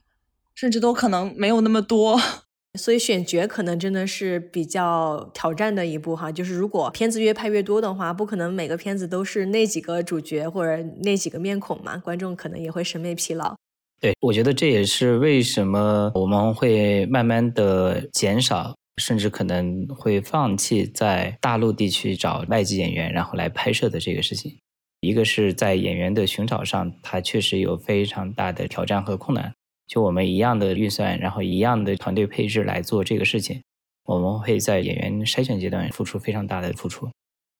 [0.54, 2.20] 甚至都可能没有那么多。
[2.78, 13.56] 所以选角可能真的是比较挑战的一步哈，就是如果片子越拍越多的话，不可能每个片子都是那几个主角或者那几个面孔嘛，观众可能也会审美疲劳。
[14.00, 24.54] 对，我觉得这也是为什么我们会慢慢的减少，甚至可能会放弃在大陆地区找外籍演员然后来拍摄的这个事情。
[25.00, 29.52] 一个是在演员的寻找上，它确实有非常大的挑战和困难。
[29.86, 33.62] 就我们一样的预算，然后一样的团队配置来做这个事情，
[34.04, 37.08] 我们会在演员筛选阶段付出非常大的付出。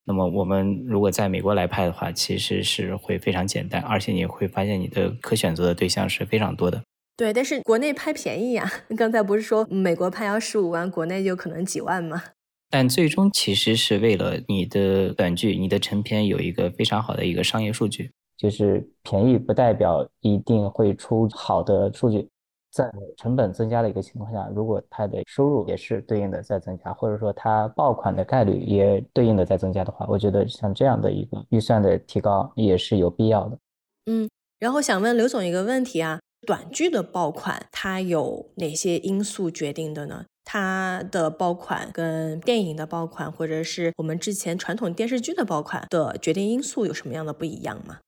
[0.07, 6.81] 那么我们如果在美国来拍的话，其实是会非常简单，而且你会发现你的可选择的对象是非常多的。
[7.17, 8.71] 对，但是国内拍便宜呀。
[8.97, 12.23] 刚才不是说美国拍要十五万，国内就可能几万吗？
[12.71, 18.11] 但最终其实是为了你的短剧、你的成片有一个非常好的一个商业数据。
[18.37, 22.29] 就是便宜不代表一定会出好的数据，
[22.77, 33.59] 在成本增加的一个情况下，如果它的收入也是对应的在增加，或者说它爆款的概率也对应的在增加的话，我觉得像这样的一个预算的提高也是有必要的。
[34.05, 40.27] 嗯，然后想问刘总一个问题啊，短剧的爆款它有哪些因素决定的呢？
[40.45, 48.01] 它的爆款跟电影的爆款，或者是我们之前传统电视剧的爆款的决定因素有什么样的不一样吗？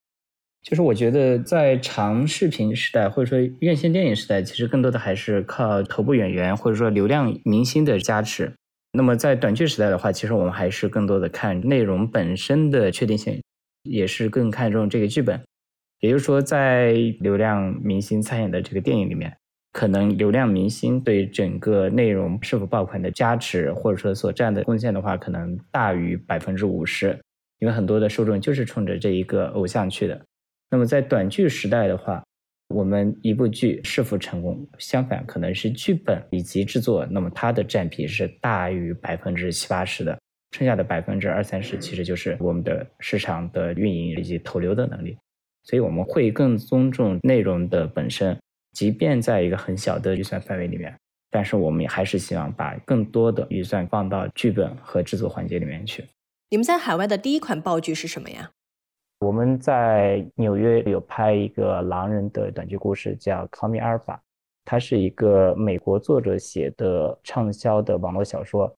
[0.63, 8.53] 就是我觉得，在长视频时代或者说院线电影时代，其实更多的还是靠头部演员或者说流量明星的加持。
[8.93, 13.41] 那么在短剧时代的话，其实我们还是更多的看内容本身的确定性，
[13.85, 15.41] 也是更看重这个剧本。
[16.01, 19.35] 也就是说，在流量明星参演的这个电影里面，
[19.73, 27.19] 可能流量明星对整个内容是否爆款的加持，或者说所占的贡献的话，可能大于百分之五十，
[27.61, 30.21] 因为很多的受众就是冲着这一个偶像去的。
[30.71, 32.23] 那么在短剧时代的话，
[32.69, 40.19] 我们一部剧是否成功，相反可能是剧本以及制作，那么它的占比是大于百分之七八十的，
[40.57, 45.17] 剩下的百分之二三十其实就是我们的市场的运营以及投流的能力。
[45.65, 48.37] 所以我们会更尊重内容的本身。
[48.73, 50.95] 即便在一个很小的预算范围里面，
[51.31, 56.05] 但是我们也还是希望把更多的预算放到剧本和制作环节里面去。
[56.51, 58.51] 你们在海外的第一款爆剧是什么呀？
[59.21, 64.15] 我们在纽约有拍一个狼人的短剧故事，叫《Call Me Alpha》，
[64.65, 68.73] 它是一个美国作者写的畅销的网络小说，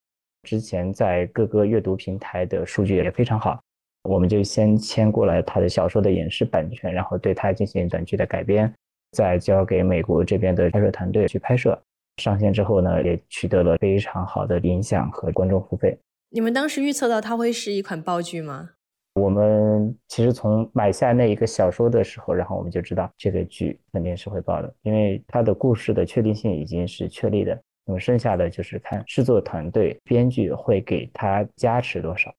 [0.45, 3.61] 之前在各个阅读平台的数据也非常好。
[4.05, 8.73] 我们就先签过来他的小说的影视版权，然后对它进行短剧的改编。
[9.13, 11.79] 再交给美国这边的拍摄团队去拍摄，
[12.17, 15.99] 上线之后呢，也取得了非常好的影响和观众付费。
[16.31, 18.71] 你们当时预测到它会是一款爆剧吗？
[19.15, 27.61] 我们其实从买下那一个小说的时候，然后我们就知道这个剧肯定是会爆的，因为它的故事的确定性已经是确立的。
[27.87, 32.33] 那么剩下的就是看制作团队、编剧会给它加持多少。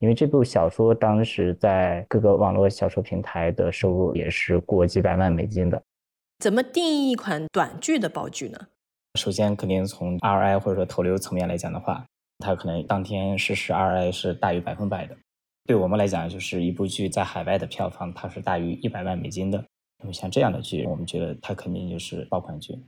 [0.00, 5.80] 因为这部小说当时在各个网络小说平台的收入也是过几百万美金的。
[6.40, 8.58] 怎么定义一款短剧的爆剧呢？
[9.14, 12.04] 首先，肯定从 RI 或者说投流层面来讲的话，
[12.38, 15.16] 它可能当天实时 RI 是大于百分百的。
[15.66, 19.64] 对我们来讲，就是一部剧在海外的票房，它是大于一百万美金的。
[19.98, 22.78] 那么像这样的剧，我们觉得它肯定就是爆款剧。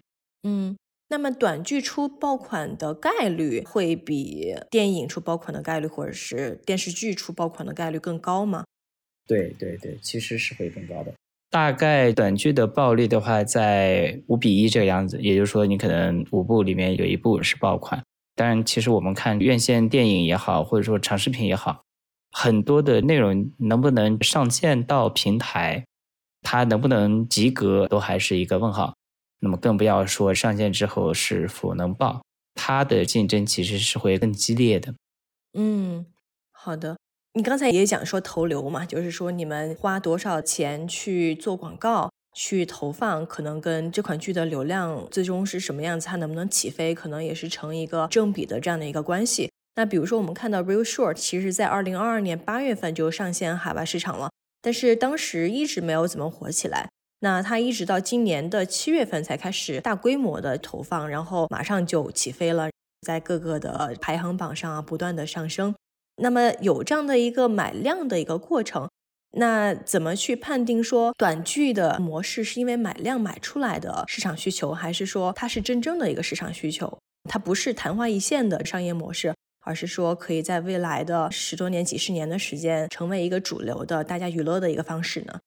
[0.44, 0.76] 嗯，
[1.08, 8.64] 那么短剧出爆款的概率会比电影出爆款的概率，或者是电视剧出爆款的概率更高吗？
[9.26, 11.12] 对对对，其实是会更高的。
[11.50, 18.02] 大概短剧的爆率的话，在五比一这个样子，也就是说，你可能五部里面有一部是爆款。
[18.34, 21.82] 当然，其实我们看院线电影也好，或者说长视频也好，
[22.40, 25.84] 很多的内容能不能上线到平台，
[26.42, 28.94] 它能不能及格，都还是一个问号。
[29.40, 32.22] 那么更不要说上线之后是否能爆，
[32.54, 34.94] 它的竞争其实是会更激烈的。
[35.54, 36.06] 嗯，
[36.52, 36.96] 好的。
[37.34, 49.47] 你刚才也讲说投流嘛，就是说你们花多少钱去做广告、去投放，可能跟这款剧的流量最终是什么样子，它能不能起飞，可能也是成一个正比的这样的一个关系。
[49.78, 54.28] 那比如说我们看到 Real Short，其实在二零二二年八月份就上线海外市场了，
[54.60, 56.88] 但是当时一直没有怎么火起来。
[57.20, 62.68] 那它一直到今年的七月份才开始大规模的投放，然后马上就起飞了，
[63.02, 65.72] 在各个的排行榜上啊不断的上升。
[66.20, 68.90] 那么有这样的一个买量的一个过程，
[69.36, 76.98] 那怎么去判定说短剧的模式是因为买量买出来的市场需求，还是说它是真正的一个市场需求？
[77.30, 79.34] 它不是昙花一现的商业模式，
[79.68, 85.38] 而是说可以在未来的十多年、几十年的时间成为一个主流的大家娱乐的一个方式呢？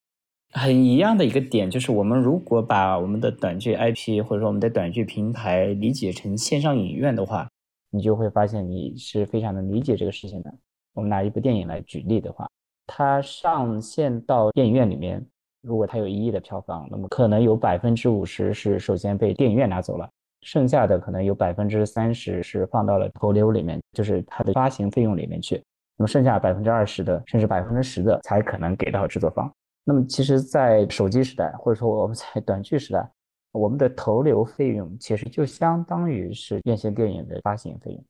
[0.51, 7.47] 很一样的一个点就是，我们如果把我们的短剧 IP 或者说我们的短剧平台理解成线上影院的话。
[7.93, 10.53] 你就会发现你是非常能理解这个事情的。
[10.93, 12.49] 我们拿一部电影来举例的话，
[12.87, 15.21] 它上线到电影院里面，
[15.61, 20.09] 如果它有一亿的票房，那么可能有百分之五十是首先被电影院拿走了，
[20.41, 25.61] 剩下的可能有百分之三十是放到了投流里面，就是它的发行费用里面去。
[25.97, 29.51] 那么剩下百分之二十的，甚至百分之十的才可能给到制作方。
[29.83, 33.09] 那么其实，在手机时代，或者说我们在短剧时代。
[33.53, 38.01] 我们的投流费用其实就相当于是院线电影的发行费用，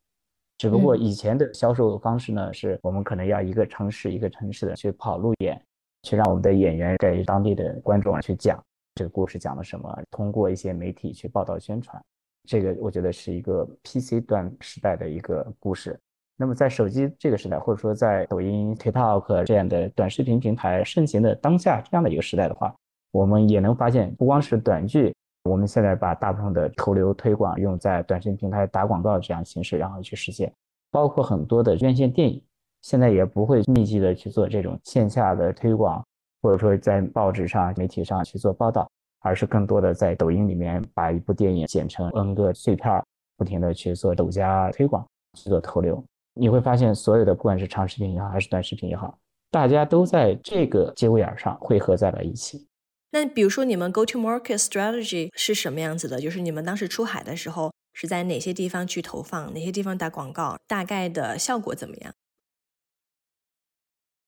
[0.59, 5.59] 只不过以前的销售方式呢，是我们可能要一个城市一个城市的去跑路演，
[6.03, 8.63] 去让我们的演员给当地的观众去讲
[8.93, 11.99] 这个故事讲了什么，通过一些媒体去报道宣传。
[12.47, 15.99] 这个我觉得是一个 PC 端时代的一个故事。
[16.37, 22.73] 那么在手机这个时代，或者说在抖音、TikTok 这样的短视频平台盛行的当下这样的一个时代的话，
[23.11, 25.13] 我们也能发现，不光是短剧。
[25.43, 30.51] 我们现在把大部分的投流推广用在短视频平台打广告这样形式，然后去实现，
[30.91, 32.39] 包括很多的院线电影，
[32.81, 36.03] 现在也不会密集的去做这种线下的推广，
[36.41, 38.87] 或者说在报纸上、媒体上去做报道，
[39.21, 43.01] 而是更多的在抖音里面把一部电影剪成 N 个碎片，
[43.37, 45.05] 不停的去做抖加推广，
[45.37, 46.03] 去做投流。
[46.33, 49.17] 你会发现，所有的不管是长视频也好，还是短视频也好，
[49.51, 52.67] 大家都在这个节骨眼上汇合在了一起。
[53.11, 56.21] 那比如说，你们 go to market strategy 是什么样子的？
[56.21, 62.13] 就是你们当时出海的时候，是在哪些地方去投放，哪些地方打广告，大概的效果怎么样？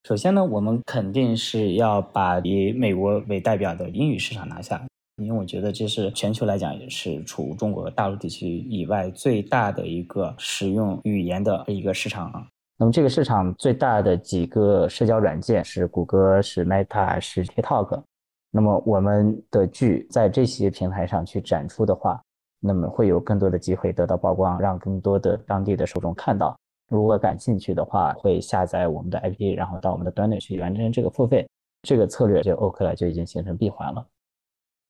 [0.03, 4.85] 首先呢，我们肯定是要把以美国为代表的英语市场拿下，
[5.15, 12.45] 因为我觉得这是全球来讲也是除中国大陆地区以外最大的一个使用语言的一个市场啊。
[12.77, 18.03] 那么这个市场最大的几个社交软件是谷歌、是 Meta、是 TikTok。
[18.51, 22.21] 那么我们的剧在这些平台上去展出的话，
[22.59, 26.53] 那么会有更多的机会得到曝光，让更多的当地的受众看到。
[26.93, 31.47] 如果感兴趣的话，会下载我们的 APP，然后到我们的端内去完成这个付费。
[31.81, 34.07] 这个策略就 OK 了，就已经形成闭环了。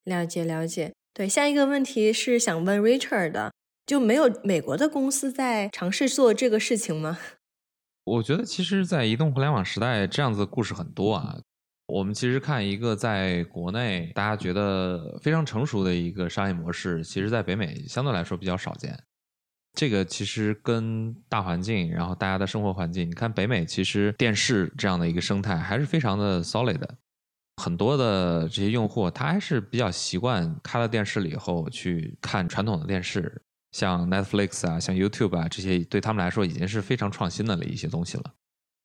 [0.04, 0.94] 了解了解。
[1.14, 3.52] 对，下一个问题是想问 Richard 的，
[3.86, 7.18] 就没有美国的公司在尝试做这个事情吗？
[8.06, 11.40] 我觉得其实，在移动互联网时代，这样子的故事很多啊。
[11.88, 18.98] 我们其实看一个在国内大家觉得非常成熟的一个商业模式，其实在北美相对来说比较少见。
[19.74, 26.96] 这个其实跟大环境，然后大家的生活环境，你看北美其实电视这样的一个生态还是非常的 solid 的，
[27.58, 38.24] 很多的这些用户他还是比较习惯开了电视了以后去看传统的电视，像 Netflix 啊，像 YouTube 啊这些，对他们来说已经是非常创新的了一些东西了。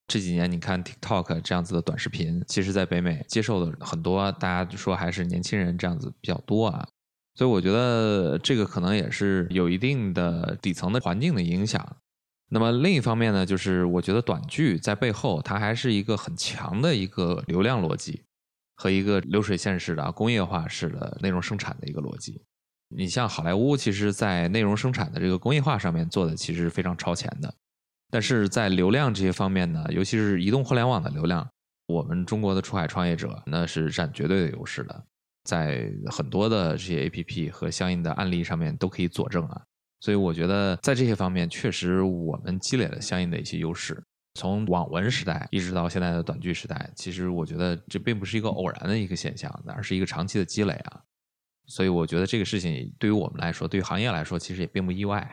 [0.06, 6.88] 这几年你看 TikTok 这样子的短视频，其实在北美接受的很多，大家说还是年轻人这样子比较多啊。
[7.38, 11.96] 所以我觉得这个可能也是有一定的底层的环境的影响。
[12.48, 18.24] 那么另一方面呢，就是我觉得短剧在背后它还是一个很强的一个流量逻辑
[18.74, 22.42] 和一个流水线式的工业化式的内容生产的一个逻辑。
[22.88, 27.54] 你像好莱坞，其实在内容生产的这个工业化上面做的其实非常超前的，
[28.10, 31.48] 但是在流量这些方面呢，尤其是移动互联网的流量，
[31.86, 35.04] 我们中国的出海创业者那是占绝对的优势的。
[35.48, 39.62] 在很多的这些 A P P 和相应的案例上面都可以佐证啊，
[40.00, 43.98] 所以我觉得在这些方面确实我们积累了相应的一些优势。
[44.34, 51.00] 从网文时代一直到现在的短剧时代，其实我觉得这并不是一个偶然的一个现象，而是一个长期的积累啊。
[51.66, 55.26] 所以我觉得这个事情对于我们来说，对于行业来说，其实也并不意外。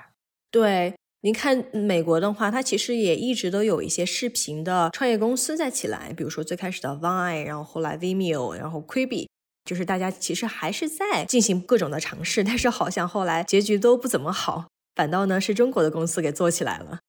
[0.50, 9.28] 对，您看美国的话，它其实也一直都有一些视频的创业公司在起来，比如说最开始的 Vine，然后后来 Vimeo，然后 Quibi。
[9.66, 17.00] 就是大家其实还是在进行各种的尝试，但是好像后来结局都不怎么好，反倒呢是中国的公司给做起来了。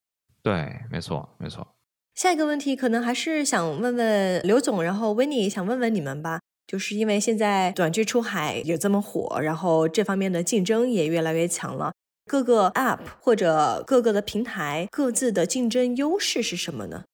[0.42, 1.76] 对，没错，没错。
[2.14, 11.92] 下一个问题可能还是想问问刘总，然后维尼想问问你们吧，就是因为现在短剧出海也这么火，然后这方面的竞争也越来越强了，
[12.24, 17.04] 各个 App 或者各个的平台各自的竞争优势是什么呢？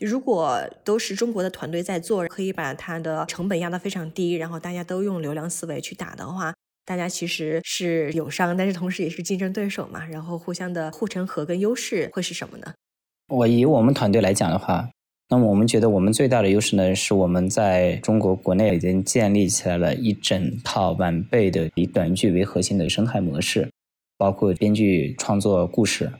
[0.00, 6.54] 如果都是中国的团队在做，可以把它的成本压得非常低，然后大家都用流量思维去打的话，
[6.86, 10.06] 大家其实是友商，但是同时也是竞争对手嘛。
[10.06, 12.72] 然后互相的护城河跟优势会是什么呢？
[13.28, 14.88] 我以我们团队来讲的话，
[15.28, 23.70] 那么我们觉得我们最大的优势呢，是我们在中国国内已经建立起来了一整套完备的以短剧为核心的生态模式，
[24.16, 26.10] 包括编剧创作故事。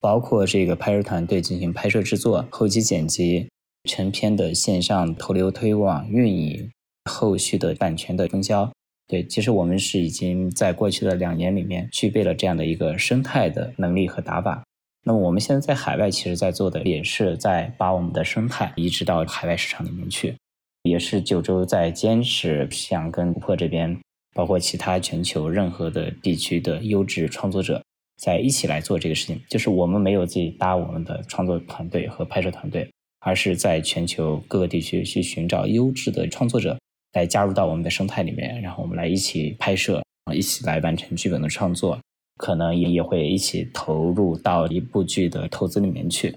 [0.00, 3.48] 包括这个拍摄团队进行拍摄制作、后期剪辑、
[3.84, 6.70] 成片的线上投流推广、运营、
[7.10, 8.70] 后续的版权的分销。
[9.08, 14.64] 对，其实我们是已经在过去的两年里面具备了这样的一个生态的能力和打法。
[15.04, 20.34] 那么我们现在在海外，其实在做的也是在把我们的生态移植到海外市场里面去，
[20.82, 23.96] 也是九州在坚持想跟突破这边，
[24.34, 27.80] 包括其他全球任何的地区的优质创作者。
[28.16, 32.90] 在一起来做这个事情，就是我们没有自己搭我们的创作团队和拍摄团队，
[33.20, 36.78] 而是在全球各个地区去寻找优质的创作者
[37.12, 40.02] 来加入到我们的生态里面，然后我们来一起拍摄，
[40.34, 41.98] 一起来完成剧本的创作，
[42.36, 46.34] 可能也也会一起投入到一部剧的投资里面去。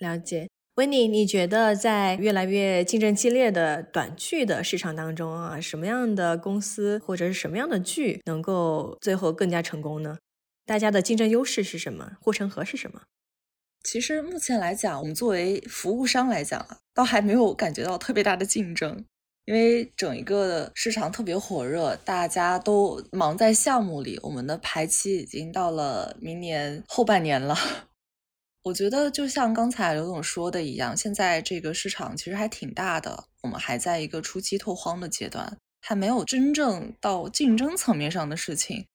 [0.00, 10.18] 了解，维尼，你觉得在越来越竞争激烈的短剧的市场当中啊，什么样的公司或者是什么样的剧能够最后更加成功呢？
[10.66, 12.16] 大家的竞争优势是什么？
[12.20, 13.02] 护城河是什么？
[13.82, 19.04] 其实目前来讲，我们作为服务商来讲啊，倒还没有感觉到特别大的竞争，
[19.44, 24.18] 因为整一个市场特别火热，大家都忙在项目里。
[24.22, 27.54] 我们的排期已经到了明年后半年了。
[28.62, 38.86] 我觉得就像刚才刘总说的一样，现在这个市场其实还挺大的，我们还在一个初期拓荒的阶段，还没有真正到竞争层面上的事情。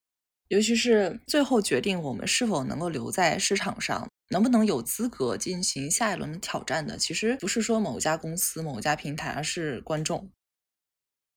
[0.50, 10.30] 尤其是最后决定我们是否能够留在市场上，能不能有资格进行下一轮的挑战的，其实不是说某家公司、某家平台，而是观众。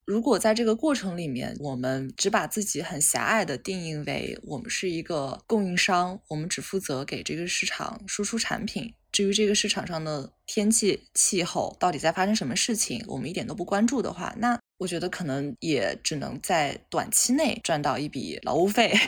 [0.05, 18.99] 如果在这个过程里面，我们只把自己很狭隘的定义为我们是一个供应商，我们只负责给这个市场输出产品，至于这个市场上的天气、气候到底在发生什么事情，我们一点都不关注的话，那我觉得可能也只能在短期内赚到一笔劳务费，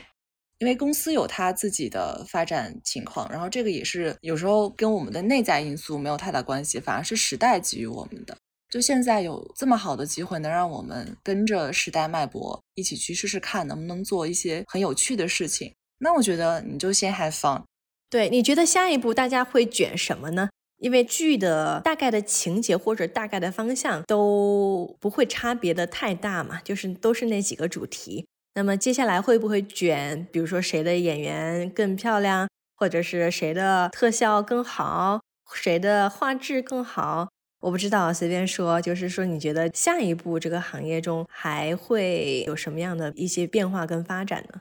[0.58, 8.36] 因为公司有它自己的发展情况，然后这个也是有时候跟我们的内在因素没有太大关系，反而是时代给予我们的。
[8.70, 15.72] 就现在有这么好的机会，能让我们跟着时代脉搏一起去试试看，能不能做一些很有趣的事情。
[15.98, 17.62] 那我觉得你就先 have fun。
[18.10, 20.48] 对，你觉得下一步大家会卷什么呢？
[20.78, 28.26] 因为剧的大概的情节或者大概的方向都不会差别的太大嘛，就是都是那几个主题。
[28.54, 30.26] 那么接下来会不会卷？
[30.30, 35.20] 比如说谁的演员更漂亮，或者是谁的特效更好，
[35.54, 37.28] 谁的画质更好？
[37.60, 44.60] 我不知道，随便说，就是说，你觉得下一步这个行业中还会有什么样的一些变化跟发展呢？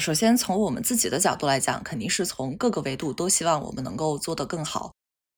[0.00, 4.92] 首先，从我们自己的角度来讲，肯定是从各个维度都希望我们能够做得更好。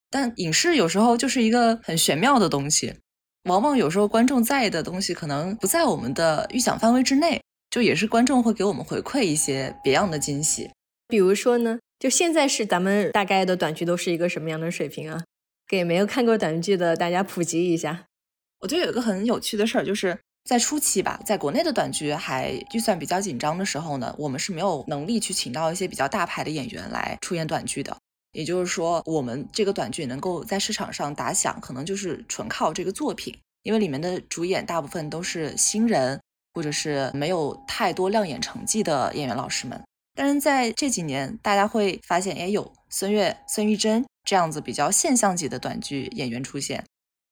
[0.09, 2.95] 但影视有时候就是一个很玄妙的东西，
[3.43, 7.39] 往往有时候观众在意的东西可能不在我们的预想范围之内，
[7.69, 10.71] 就也是观众会给我们回馈一些别样的惊喜。
[11.07, 15.23] 比如说呢，就现在是咱们大概的短剧都是一个什么样的水平啊？
[15.67, 18.05] 给没有看过短剧的大家普及一下。
[18.61, 27.95] 我觉得有一个很有趣的事儿，就是在初期吧，在国内的短剧还预算比较紧张的时候呢，我们是没有能力去请到一些比较大牌的演员来出演短剧的。
[28.31, 36.19] 也就是说，我们这个短剧能够在市场上打响，可能就是纯靠这个作品，因为里面的主演大部分都是新人，
[36.53, 39.81] 或者是没有太多亮眼成绩的演员老师们。
[40.15, 44.05] 但是在这几年，大家会发现，哎，有孙越、孙玉珍。
[44.23, 46.83] 这样子比较现象级的短剧演员出现，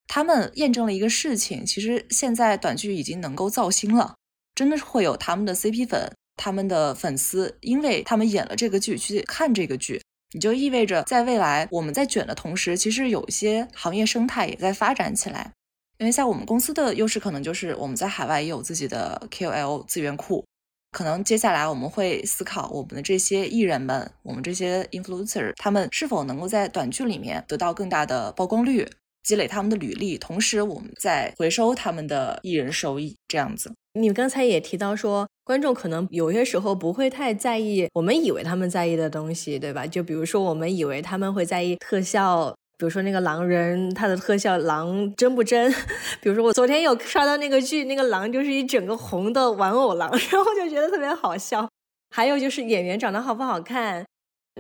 [0.08, 4.16] 他们验证了一个事情，其实现在短剧已经能够造星了，
[4.53, 10.01] 真的是会有他们的 CP 粉，他们的粉丝，因为他们演了这个剧去看这个剧，
[10.34, 15.51] 你就意味着在未来我们在卷的同时，其实有一些行业生态也在发展起来，
[15.97, 20.45] 因为像我们公司的优势可能就是我们在海外也有自己的 KOL 资源库。
[20.91, 28.88] 可能接下来我们会思考，我们的这些艺人们，我们这些 influencer，他们是否能够在短剧里面得到更大的曝光率，
[29.26, 33.73] 积累他们的履历，同时我们再回收他们的艺人收益，这样子。
[33.93, 39.88] 你刚才也提到说，观众可能有些时候不会太在意我们以为他们在意的东西，对吧？
[39.88, 42.53] 就比如说，我们以为他们会在意特效。
[42.78, 45.73] 比如说那个狼人，他的特效狼真不真？
[46.19, 51.65] 比如说我昨天有刷到那个剧，那个狼就是一整个红的玩偶狼， 然后就觉得特别好笑。
[52.09, 54.05] 还有就是演员长得好不好看，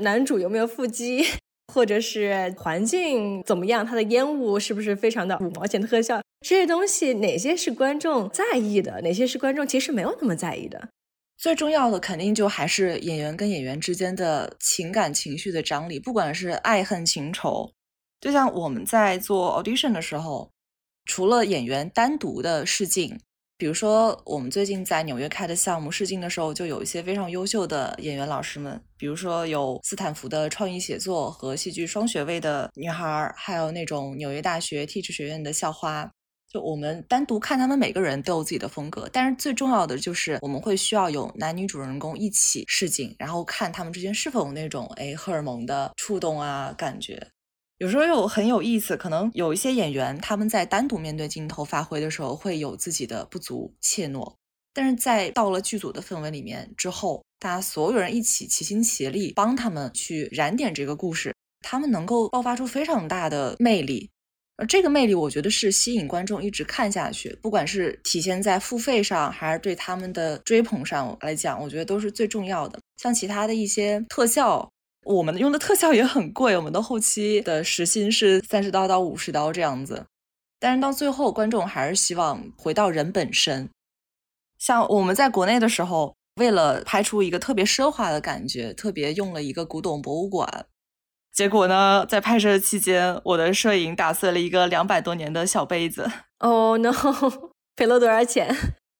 [0.01, 1.25] 男主有没有腹肌，
[1.73, 6.21] 或者是环境怎么样，它的烟雾是不是非常的五毛钱特效？
[6.41, 10.89] 这些东西哪些是观众在意的，哪些是观众其实没有那么在意的？
[11.37, 17.71] 最重要的肯定就还是演员跟演员之间的情感情绪的张力，不管是爱恨情仇。
[18.21, 20.49] 就像我们在做 audition 的时候，
[21.05, 23.19] 除了演员单独的试镜，
[23.57, 36.11] 比如说我们最近在纽约开的项目试镜的时候，就有一些非常优秀的演员老师们，比如说有斯坦福的创意写作和戏剧双学位的女孩，还有那种纽约大学 Teach 学院的校花。
[36.51, 47.25] 就我们单独看他们每个人都有自己的风格，但是最重要的就是我们会需要有男女主人公一起试镜，然后看他们之间是否有那种哎荷尔蒙的触动啊感觉。
[47.77, 54.33] 有时候又很有意思，可能有一些演员他们在单独面对镜头发挥的时候会有自己的不足怯懦，
[54.73, 64.09] 但是在到了剧组的氛围里面之后，大家所有人一起齐心协力帮他们去燃点这个故事，他们能够爆发出非常大的魅力，
[64.55, 72.79] 而这个魅力我觉得是吸引观众一直看下去，不管是体现在付费上还是对他们的追捧上来讲，我觉得都是最重要的。
[72.95, 74.71] 像其他的一些特效。
[75.05, 80.05] 我们用的特效也很贵，我们的后期的时薪是三十刀到五十刀这样子，
[80.59, 83.69] 但是到最后观众还是希望回到人本身。
[84.57, 90.65] 像我们在国内的时候，为了拍出一个特别奢华的感觉，特别用了一个古董博物馆，
[91.31, 96.09] 结果呢，在拍摄期间，我的摄影打碎了一个两百多年的小杯子。
[96.39, 96.91] Oh no！
[97.77, 98.55] 赔了多少钱？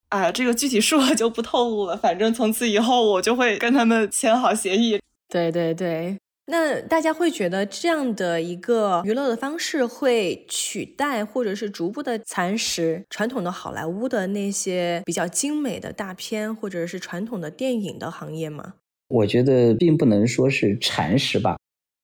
[0.10, 1.98] 啊，这个具体数额就不透露了。
[1.98, 5.00] 反正从此以后，我就会跟他们签好协议。
[5.28, 6.18] 对对对，
[6.48, 18.76] 那大家会觉得这样的一个娱乐的方式会取代或者是逐步的蚕食传统的好莱坞的那些比较精美的大片，或者是传统的电影的行业吗？
[19.08, 21.58] 我觉得并不能说是蚕食吧。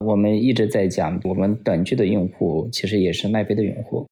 [0.06, 4.08] 我们一直在讲，我们短剧的用户其实也是奈飞的用户。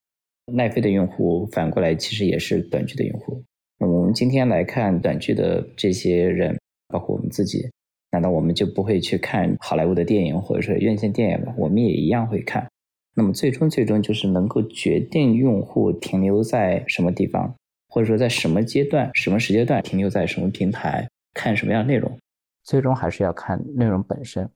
[0.53, 3.43] 奈飞的用户反过来其实也是短剧的用户。
[3.79, 7.69] 那我们今天来看短剧的这些人，包括我们自己，
[8.11, 11.53] 难道我们就不会去看好莱坞的电影或者说院线电影吗？
[11.57, 12.67] 我们也一样会看。
[13.15, 17.53] 那么最终最终就是能够决定用户停留在什么地方，
[17.89, 22.17] 或者说在什么阶段、什么时间段停留在什么平台看什么样的内容，
[22.63, 24.49] 最终还是要看内容本身。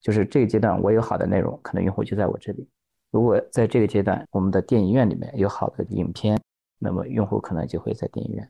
[0.00, 2.66] 就是这个阶段我有好的内容，可能用户就在我这里。
[3.10, 6.40] 如果在这个阶段，我们的电影院里面有好的影片，
[6.78, 8.48] 那么用户可能就会在电影院。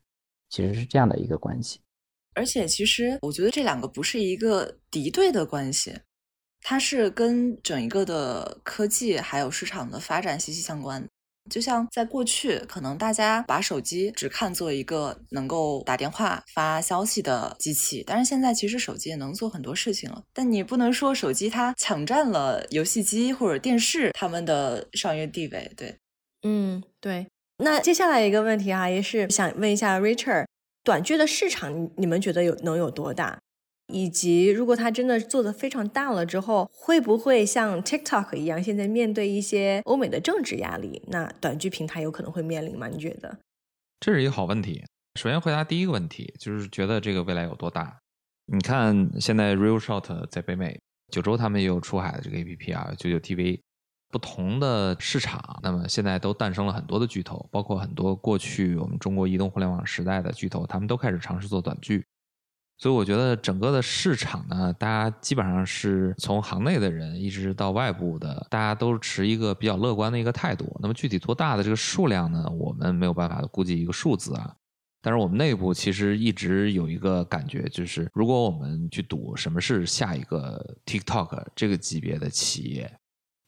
[0.48, 1.80] 其实是这样的一个关系。
[2.37, 5.99] 而且，其实我觉得这两个不是一个敌对的关系，
[6.61, 11.05] 它是跟整一个的科技还有市场的发展息息相关。
[11.49, 20.24] 就像在过去，可能大家把手机只看作一个能够打电话、发消息的机器，但是现在其实手机也能做很多事情了。
[20.32, 25.70] 但你不能说手机它抢占了游戏机或者电视他们的商业地位。
[25.76, 25.97] 对，
[26.43, 27.28] 嗯，对。
[27.59, 30.47] 那接下来一个问题啊，也是想问一下 Richard，
[30.87, 33.37] 短剧的市场你们觉得有能有多大？
[33.93, 42.87] 以及，如果它真的做的非常大了之后，会不会像 TikTok 一样，现在面对一些欧美的政治压力，那短剧平台有可能会面临吗？
[42.87, 43.37] 你觉得？
[43.99, 44.84] 这是一个好问题。
[45.18, 47.99] 首先回答第一个问题，就是觉得这个未来有多大？
[48.47, 50.80] 你看，现在 Real Short 在北美，
[51.12, 53.61] 九州他们也有出海的这个 APP 啊，九九 TV，
[54.11, 62.04] 不同的市场，那么现在都诞生了很多的巨头，包括很多过去我们中国移动互联网时代的巨头，他们都开始尝试做短剧。
[62.78, 70.76] 所以我觉得整个的市场呢，大家基本上是从行内的人一直到外部的，大家都持一个比较乐观的一个态度。
[70.80, 72.46] 那么具体多大的这个数量呢？
[72.50, 74.54] 我们没有办法估计一个数字啊。
[75.00, 82.92] 但是我们内部其实一直有一个感觉，就是如果我们去赌什么是下一个 TikTok 这个级别的企业，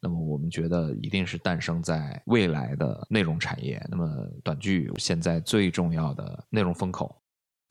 [0.01, 3.85] 那么我们觉得一定是诞生在未来的内容产业。
[3.91, 4.07] 那么
[4.45, 7.15] 短剧现在最重要的内容风口。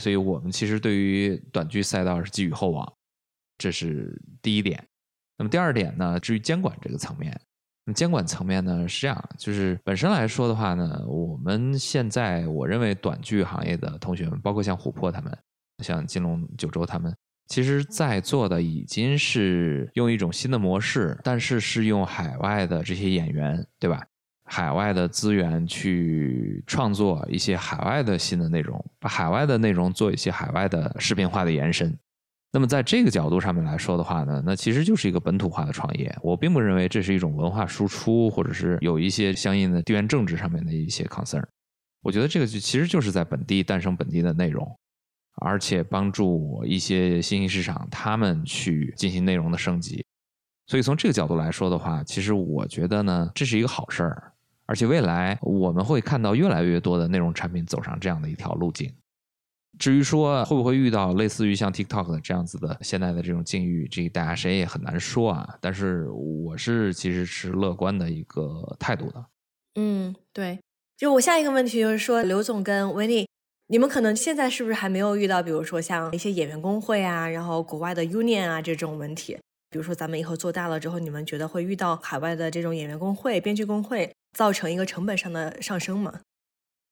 [0.04, 2.94] 所以我们其实对于短剧赛道是寄予厚望，
[3.58, 4.86] 这是第一点。
[5.38, 6.20] 那么第二点呢？
[6.20, 7.32] 至于监管这个层面，
[7.86, 15.36] 那么监管层面呢是这样，就是本身来说的话呢，我们现在我认为短剧行业的同学们，包括像琥珀他们，
[15.84, 17.16] 像金龙九州他们，
[17.48, 24.04] 其实在做的已经是用一种新的模式，但是是用海外的这些演员，对吧？
[24.50, 31.94] 海外的资源去创作一些海外的新的内容，把海外的内容做一些海外的视频化的延伸。
[32.54, 36.18] 那么在这个角度上面来说的话呢，那其实就是一个本土化的创业。
[36.22, 41.44] 我并不认为这是一种文化输出，或者是有一些相应的地缘政治上面的一些 concern。
[42.02, 44.66] 我觉得这个就其实就是在本地诞生本地的内容，
[45.38, 50.06] 而且帮助一些新兴市场他们去进行内容的升级。
[50.68, 54.34] 所以从这个角度来说的话，其实我觉得呢，这是一个好事儿。
[54.66, 58.94] 而且未来我们会看到越来越多的内容产品走上这样的一条路径。
[59.80, 65.58] 至于说会不会遇到类似于像 TikTok 的这样子的现在的这种境遇，这大家谁也很难说啊。
[65.62, 69.26] 但是我是其实是乐观的一个态度的。
[69.76, 70.60] 嗯，对。
[70.98, 73.28] 就我下一个问题就是说，刘总跟维尼，
[73.70, 79.38] 你们可能现在是不是还没有遇到，比如说像一些演员工会啊，然后国外的 Union 啊这种问题？
[79.70, 84.10] 比如说咱们以后做大了之后，你们觉得会遇到海外的这种演员工会、编剧工会？
[84.38, 86.22] 造成一个成本上的上升吗？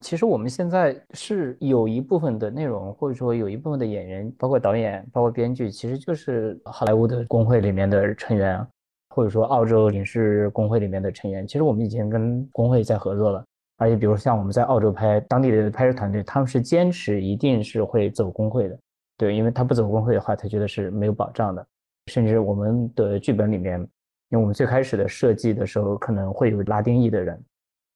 [0.01, 8.65] 其实我们现在是有一部分的内容，或者说有一部分的演员，包括导演、包括编剧，其实就是好莱坞的工会里面的成员，
[9.09, 11.47] 或者说澳洲影视工会里面的成员。
[11.47, 13.45] 其实我们已经跟工会在合作了，
[13.78, 18.80] 而且比如像我们在澳洲拍，当地的拍摄团队他们是坚持一定是会走工会的，
[19.17, 21.65] 对，因为他不走工会的话，他觉得是没有保障的。
[22.07, 23.88] 甚至我们的剧本里面。
[24.32, 27.39] 因为我们最开始的设计的时候，可能会有拉丁裔的人，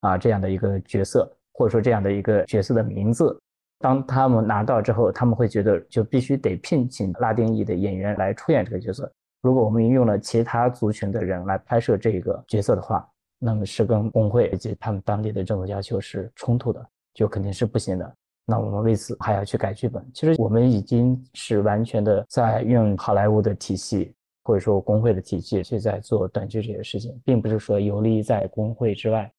[0.02, 3.36] 啊，这样的一个角色，或者说这样的一个角色的名字。
[3.80, 9.12] 当他们拿到之后，他们会觉得就必须得聘请拉丁裔的演员来出演这个角色。
[9.42, 13.06] 如果我们用了其他族群的人来拍摄这个角色的话，
[13.40, 18.16] 那么是跟工会以及他们当地的政策要求是冲突的，就肯定是不行的。
[18.46, 20.06] 那我们为此还要去改剧本。
[20.14, 24.14] 其实我们已经是完全的在用好莱坞的体系。
[24.42, 29.32] 或者说工会的体系去在做短剧这些事情，并不是说游离在工会之外。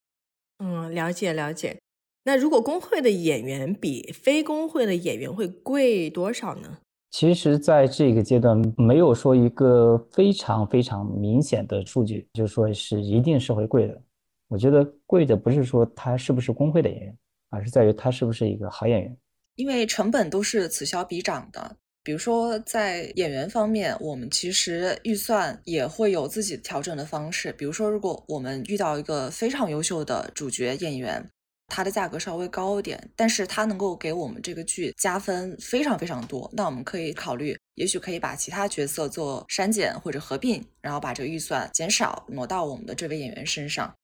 [0.59, 1.77] 嗯，了解了解。
[2.23, 6.79] 那如果工会的演员比非工会的演员会贵多少呢？
[7.11, 14.01] 其实，在这个阶段没有说一个非常非常明显的数据，就是说是一定是会贵的。
[14.49, 17.19] 我觉得贵的不是说他是不是工会的演员，
[17.51, 19.17] 而是在于他是不是一个好演员。
[19.57, 21.77] 因为成本都是此消彼长的。
[22.03, 27.53] 比如说，在演员方面，我们其实预算也会有自己调整的方式。
[27.53, 31.31] 比如说，如果我们遇到一个非常优秀的主角演员，
[31.71, 36.51] 它的价格稍微高一点，但是它能够给我们这个剧加分非常非常多。
[36.53, 43.95] 那我们可以考虑，也许可以把其他角色做删减或者合并，然后把这个预算减少，挪到我们的这位演员身上。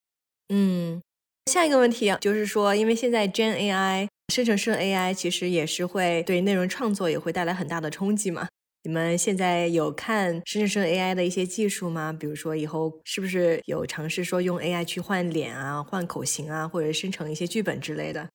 [0.49, 1.03] 嗯，
[1.51, 8.49] 下一个问题就是说，因为现在 Gen AI 生成式 AI 其实也是会对内容创作也会带来很大的冲击嘛。
[8.87, 12.12] 你们现在有看生成式 AI 的一些技术吗？
[12.12, 18.28] 比如说以后是不是有尝试说用 AI 去换脸啊、换口型啊，或者生成一些剧本之类的？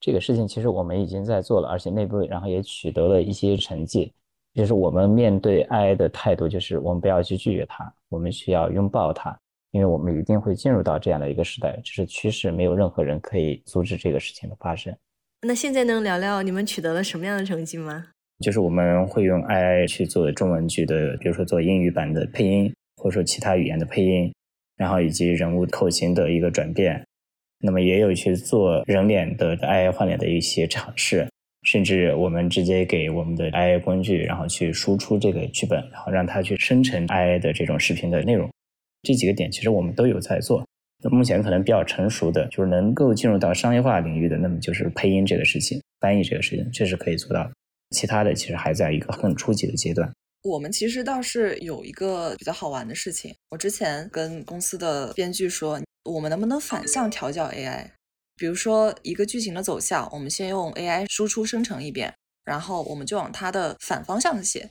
[0.00, 4.12] 这个事情其实我们已经在做了，而且内部然后也取得了一些成绩。
[4.52, 9.34] 就是我们面对 AI 的态度，就是我们不要去拒绝它，我们需要拥抱它，
[9.70, 14.94] 因为我们一定会进入到这样的一个时代，这是趋势，没有任何人可以阻止这个事情的发生。
[15.40, 18.08] 那现在能聊聊你们取得了什么样的成绩吗？
[18.40, 24.32] 就是我们会用 AI 去做中文剧的，比如说做英语版的配音，或者说其他语言的配音，
[24.76, 27.02] 然后以及人物口型的一个转变。
[27.60, 31.26] 那么也有去做人脸的 AI 换脸的一些尝试，
[31.62, 38.50] 甚至我们直接给我们的 AI 工具，然后去输出这个剧本，然后让它去生成 AI 的这种视频的内容。
[39.02, 40.66] 这几个点其实我们都有在做。
[41.02, 47.52] 那目前可能比较成熟的，就是能够进入到商业化领域的，那么就是配音这个事情，翻译这个事情，这是可以做到的。
[47.94, 50.12] 其他的其实还在一个很初级的阶段。
[50.42, 57.92] 我们其实倒是有一个比较好玩的事情，我之前跟公司的编剧说，我们能不能反向调教 AI？
[58.36, 62.12] 比如说一个剧情的走向，我们先用 AI 输出生成一遍，
[62.44, 64.68] 然后我们就往它的反方向写，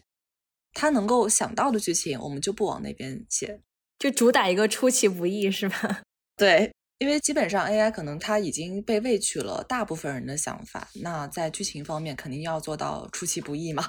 [0.73, 3.59] 他能够想到的剧情，我们就不往那边写，
[3.97, 6.03] 就主打一个出其不意，是吧？
[6.37, 6.71] 对。
[6.99, 13.83] 因为基本上 AI 可能它已经被喂取了大部分人的想法，那在剧情方面肯定要做到出其不意嘛。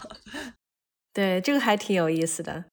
[1.15, 2.65] 对，这个还挺有意思的。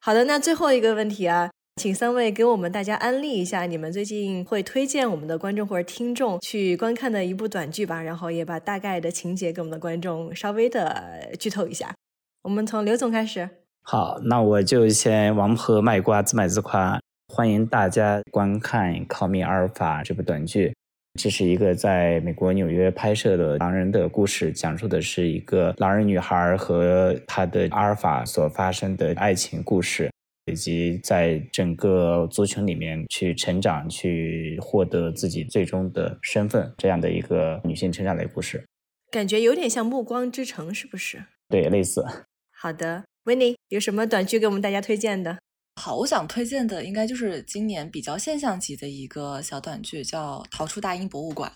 [0.00, 11.94] 好的，那最后一个问题啊，请三位给我们大家安利一下你们最近会推荐我们的观众或者听众去观看的一部短剧吧，然后也把大概的情节给我们的观众稍微的剧透一下。
[12.42, 13.50] 我们从刘总开始。
[13.82, 16.98] 好，那我就先王婆卖瓜，自卖自夸。
[17.32, 20.74] 欢迎大家观看《Call Me 阿尔法》这部短剧。
[21.14, 30.10] 这是一个在美国纽约拍摄的狼人的故事，讲述的是一个狼人女孩和她的阿尔法所发生的爱情故事，
[30.46, 38.64] 以及在整个族群里面去成长、去获得自己最终的身份这样的一个女性成长类故事。
[39.08, 41.22] 感觉有点像《暮光之城》，是不是？
[41.48, 42.04] 对，类似。
[42.50, 45.38] 好的，Winnie 有什么短剧给我们大家推荐的？
[45.80, 51.50] 好，我想推荐的应该就是今年比较现象级的一个小短剧，叫《逃出大英博物馆》。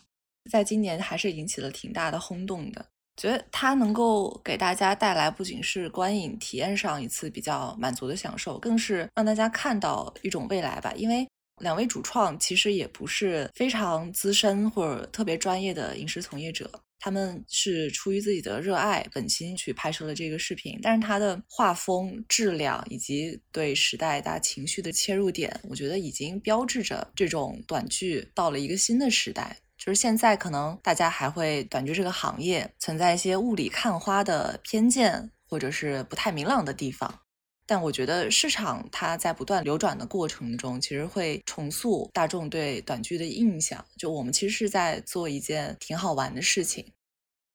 [0.50, 2.82] 在今年还是引起了挺大的轰动的，
[3.18, 10.90] 觉得它能够给大家带来不仅是观影体验上一次比较满足的享受，更是让大家看到一种未来吧。
[10.96, 11.28] 因为
[11.60, 16.70] 两位主创其实也不是非常资深或者特别专业的影视从业者。
[16.98, 29.58] 他们是出于自己的热爱、本心去拍摄了这个视频，但是它的画风、质量以及对时代大情绪的切入点，我觉得已经标志着这种短剧到了一个新的时代。
[29.76, 37.20] 就是现在可能大家还会短剧这个行业存在一些雾里看花的偏见，或者是不太明朗的地方，
[37.66, 43.84] 但我觉得市场它在不断流转的过程中，其实会重塑大众对短剧的印象。
[43.96, 46.92] 就我们其实是在做一件挺好玩的事情。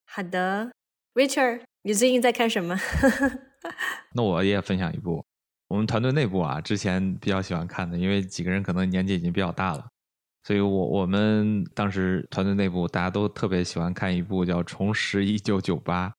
[0.05, 0.71] 好的
[1.13, 2.79] ，Richard，你最近在看什么？
[4.15, 5.23] 那我也分享一部，
[5.67, 9.87] 我们团队内部啊，之前比较喜欢看的，因为几个人可能年纪已经比较大了，
[10.43, 16.09] 所以我我们当时团队内部大家都特别喜欢看一部叫《重拾一九九八》，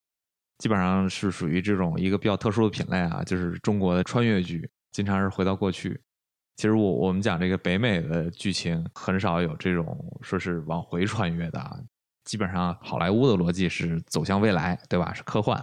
[0.61, 5.99] 基本上是属于这种一个比较特殊的品类啊，就是中国的穿越剧，经常是回到过去。
[6.57, 11.81] 其实我我们讲这个北美的剧情，很少有这种说是往回穿越的啊。
[12.25, 15.15] 基本上，好莱坞的逻辑是走向未来，对吧？
[15.15, 15.59] 是科幻，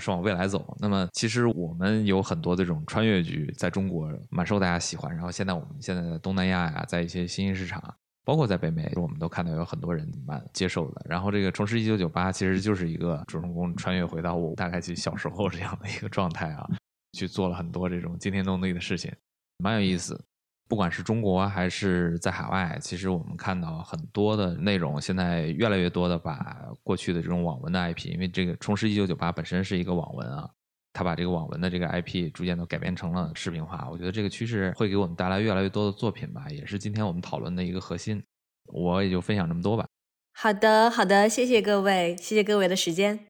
[0.00, 0.76] 是往未来走。
[0.78, 5.12] 那么，其实我们有很多这种穿越剧，在中国蛮受大家喜欢。
[5.12, 7.82] 然后，现在我们现在在东南亚呀，在一些新兴市场，
[8.26, 11.06] 包括在北美，我们都看到有很多人蛮接受的。
[11.08, 16.68] 然后，这个《重拾一九九八》其实就是一个主人公穿越回到我大概去小时候这样的一个状态啊，
[17.12, 19.12] 去做了很多这种惊天动地的事情，
[19.58, 20.20] 蛮有意思。
[20.68, 30.50] 不管是中国还是在海外，其实我们看到很多的内容，现在越来越多的把过去的这种网文的 IP，因为这个《重拾一九九八》本身是一个网文啊，
[30.96, 33.86] 他把这个网文的这个 IP 逐渐都改编成了视频化。
[33.92, 38.22] 我觉得这个趋势会给我们带来越来越多的作品吧，也是今天我们讨论的一个核心。
[38.72, 39.86] 我也就分享这么多吧。
[40.32, 43.20] 好的，好的，谢谢各位，谢谢各位的时间。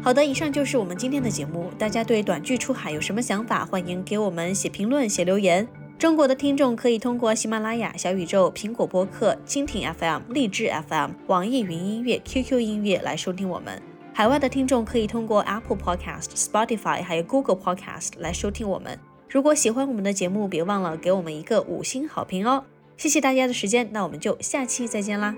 [0.00, 1.72] 好的，以上就是我们今天的节目。
[1.76, 3.66] 大家对短剧出海有什么想法？
[3.66, 5.66] 欢迎给我们写评论、写留言。
[5.98, 13.82] 中国的听众可以通过喜马拉雅、小宇宙、苹果播客、蜻蜓 FM、荔枝 FM、网易云音乐、QQ 音乐来收听我们。
[14.16, 18.98] 海外的听众可以通过 Apple Podcast、Spotify 还有 Google Podcast 来收听我们。
[19.28, 22.64] 如果喜欢我们的节目，别忘了给我们一个五星好评哦！
[22.96, 25.36] 谢谢大家的时间，那我们就下期再见啦。